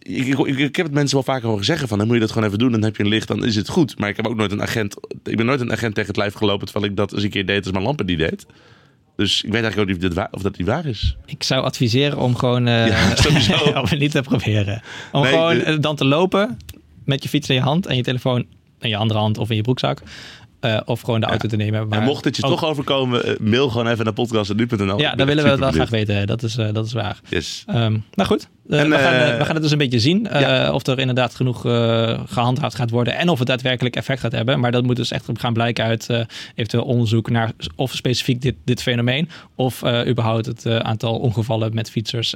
ik, 0.09 0.39
ik, 0.39 0.59
ik, 0.59 0.77
heb 0.77 0.87
het 0.87 0.95
mensen 0.95 1.15
wel 1.15 1.35
vaker 1.35 1.49
horen 1.49 1.65
zeggen 1.65 1.89
van 1.89 1.99
dan 1.99 2.07
moet 2.07 2.17
je 2.17 2.23
dat 2.23 2.33
gewoon 2.33 2.47
even 2.47 2.59
doen, 2.59 2.73
dan 2.73 2.83
heb 2.83 2.97
je 2.97 3.03
een 3.03 3.09
licht, 3.09 3.29
dan 3.29 3.45
is 3.45 3.57
het 3.57 3.69
goed. 3.69 3.99
Maar 3.99 4.09
ik 4.09 4.17
heb 4.17 4.27
ook 4.27 4.37
nooit 4.37 4.53
een 4.53 4.63
agent, 4.63 4.97
ik 5.25 5.37
ben 5.37 5.47
nooit 5.47 5.61
een 5.61 5.73
agent 5.73 5.95
tegen 5.95 6.11
het 6.11 6.17
lijf 6.17 6.35
gelopen 6.35 6.67
terwijl 6.67 6.91
ik 6.91 6.97
dat 6.97 7.13
eens 7.13 7.23
een 7.23 7.31
keer 7.31 7.47
deed 7.47 7.63
als 7.63 7.73
mijn 7.73 7.85
lampen 7.85 8.07
die 8.07 8.17
deed. 8.17 8.47
Dus 9.17 9.43
ik 9.43 9.53
weet 9.53 9.63
eigenlijk 9.63 9.81
ook 9.81 9.87
niet 9.87 9.97
of, 9.97 10.03
dit 10.03 10.15
waar, 10.15 10.29
of 10.31 10.43
dat 10.43 10.59
niet 10.59 10.67
waar 10.67 10.87
is. 10.87 11.17
Ik 11.27 11.43
zou 11.43 11.65
adviseren 11.65 12.19
om 12.19 12.37
gewoon 12.37 12.67
uh, 12.67 12.87
ja, 12.87 13.15
sowieso. 13.17 13.55
om 13.81 13.99
niet 13.99 14.11
te 14.11 14.23
proberen. 14.23 14.83
Om 15.13 15.23
nee, 15.23 15.33
gewoon 15.33 15.81
dan 15.81 15.97
te 15.97 16.05
lopen 16.05 16.59
met 17.05 17.23
je 17.23 17.29
fiets 17.29 17.49
in 17.49 17.55
je 17.55 17.61
hand 17.61 17.87
en 17.87 17.97
je 17.97 18.03
telefoon 18.03 18.47
in 18.81 18.89
je 18.89 18.97
andere 18.97 19.21
hand 19.21 19.39
of 19.39 19.51
in 19.51 19.57
je 19.57 19.63
broekzak. 19.63 20.03
Uh, 20.67 20.81
of 20.85 21.01
gewoon 21.01 21.21
de 21.21 21.27
auto 21.27 21.49
te 21.49 21.57
nemen. 21.57 21.89
Maar 21.89 21.99
en 21.99 22.05
mocht 22.05 22.25
het 22.25 22.37
je 22.37 22.43
ook... 22.43 22.51
toch 22.51 22.65
overkomen, 22.65 23.29
uh, 23.29 23.37
mail 23.41 23.69
gewoon 23.69 23.89
even 23.89 24.05
naar 24.05 24.15
podcast.nu.nl. 24.15 24.99
Ja, 24.99 25.15
dan 25.15 25.27
willen 25.27 25.45
we 25.45 25.51
het 25.51 25.59
wel 25.59 25.71
graag 25.71 25.91
weten. 25.91 26.27
Dat 26.27 26.43
is, 26.43 26.57
uh, 26.57 26.73
dat 26.73 26.87
is 26.87 26.93
waar. 26.93 27.21
Yes. 27.29 27.65
Um, 27.69 28.05
nou 28.15 28.29
goed, 28.29 28.49
en, 28.69 28.91
we, 28.91 28.99
gaan, 28.99 29.39
we 29.39 29.45
gaan 29.45 29.55
het 29.55 29.63
dus 29.63 29.71
een 29.71 29.79
beetje 29.79 30.01
zien. 30.01 30.27
Ja. 30.31 30.73
Of 30.73 30.87
er 30.87 30.99
inderdaad 30.99 31.35
genoeg 31.35 31.61
gehandhaafd 32.27 32.77
gaat 32.77 32.91
worden. 32.91 33.17
En 33.17 33.29
of 33.29 33.39
het 33.39 33.49
daadwerkelijk 33.49 33.97
effect 33.97 34.21
gaat 34.21 34.33
hebben. 34.33 34.61
Maar 34.61 34.73
dat 34.73 34.85
moet 34.85 34.97
dus 34.97 35.11
echt 35.11 35.29
gaan 35.33 35.53
blijken 35.53 35.85
uit 35.85 36.09
eventueel 36.55 36.85
onderzoek 36.85 37.31
naar 37.31 37.53
of 37.77 37.93
specifiek 37.93 38.43
dit, 38.43 38.55
dit 38.65 38.83
fenomeen. 38.83 39.29
Of 39.55 39.83
überhaupt 40.07 40.47
het 40.47 40.67
aantal 40.67 41.19
ongevallen 41.19 41.75
met 41.75 41.91
fietsers 41.91 42.35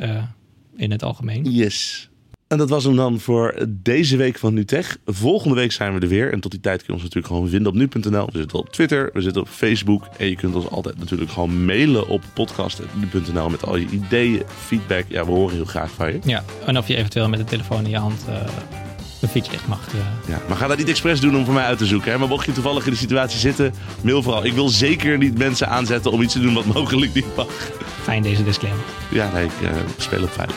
in 0.77 0.91
het 0.91 1.03
algemeen. 1.03 1.45
Yes. 1.51 2.10
En 2.51 2.59
dat 2.59 2.69
was 2.69 2.85
hem 2.85 2.97
dan 2.97 3.21
voor 3.21 3.67
deze 3.69 4.17
week 4.17 4.39
van 4.39 4.55
NuTech. 4.55 4.99
Volgende 5.07 5.55
week 5.55 5.73
zijn 5.73 5.95
we 5.95 6.01
er 6.01 6.09
weer. 6.09 6.33
En 6.33 6.41
tot 6.41 6.51
die 6.51 6.61
tijd 6.61 6.77
kun 6.77 6.87
je 6.87 6.93
ons 6.93 7.03
natuurlijk 7.03 7.27
gewoon 7.27 7.49
vinden 7.49 7.73
op 7.73 7.79
nu.nl. 7.79 8.27
We 8.33 8.39
zitten 8.39 8.59
op 8.59 8.69
Twitter, 8.69 9.11
we 9.13 9.21
zitten 9.21 9.43
op 9.43 9.49
Facebook. 9.49 10.09
En 10.17 10.29
je 10.29 10.37
kunt 10.37 10.55
ons 10.55 10.69
altijd 10.69 10.99
natuurlijk 10.99 11.31
gewoon 11.31 11.65
mailen 11.65 12.09
op 12.09 12.23
podcast.nu.nl 12.35 13.49
met 13.49 13.67
al 13.67 13.77
je 13.77 13.87
ideeën, 13.87 14.43
feedback. 14.47 15.05
Ja, 15.09 15.25
we 15.25 15.31
horen 15.31 15.55
heel 15.55 15.65
graag 15.65 15.91
van 15.91 16.13
je. 16.13 16.19
Ja, 16.25 16.45
en 16.67 16.79
of 16.79 16.89
je 16.89 16.97
eventueel 16.97 17.29
met 17.29 17.39
de 17.39 17.45
telefoon 17.45 17.85
in 17.85 17.91
je 17.91 17.97
hand 17.97 18.25
uh, 18.29 18.35
een 19.21 19.29
fiets 19.29 19.49
dicht 19.49 19.67
mag. 19.67 19.87
Ja. 19.93 20.33
ja, 20.35 20.43
maar 20.49 20.57
ga 20.57 20.67
dat 20.67 20.79
niet 20.79 20.89
expres 20.89 21.21
doen 21.21 21.37
om 21.37 21.45
voor 21.45 21.55
mij 21.55 21.65
uit 21.65 21.79
te 21.79 21.87
zoeken. 21.87 22.11
Hè? 22.13 22.19
Maar 22.19 22.29
mocht 22.29 22.47
je 22.47 22.53
toevallig 22.53 22.85
in 22.87 22.93
de 22.93 22.99
situatie 22.99 23.39
zitten, 23.39 23.75
mail 24.03 24.23
vooral. 24.23 24.45
Ik 24.45 24.53
wil 24.53 24.69
zeker 24.69 25.19
niet 25.19 25.39
mensen 25.39 25.69
aanzetten 25.69 26.13
om 26.13 26.23
iets 26.23 26.33
te 26.33 26.41
doen 26.41 26.55
wat 26.55 26.65
mogelijk 26.75 27.15
niet 27.15 27.37
mag. 27.37 27.71
Fijn 28.03 28.23
deze 28.23 28.45
disclaimer. 28.45 28.85
Ja, 29.11 29.33
nee, 29.33 29.45
ik 29.45 29.51
uh, 29.63 29.71
speel 29.97 30.23
op 30.23 30.33
veilig. 30.33 30.57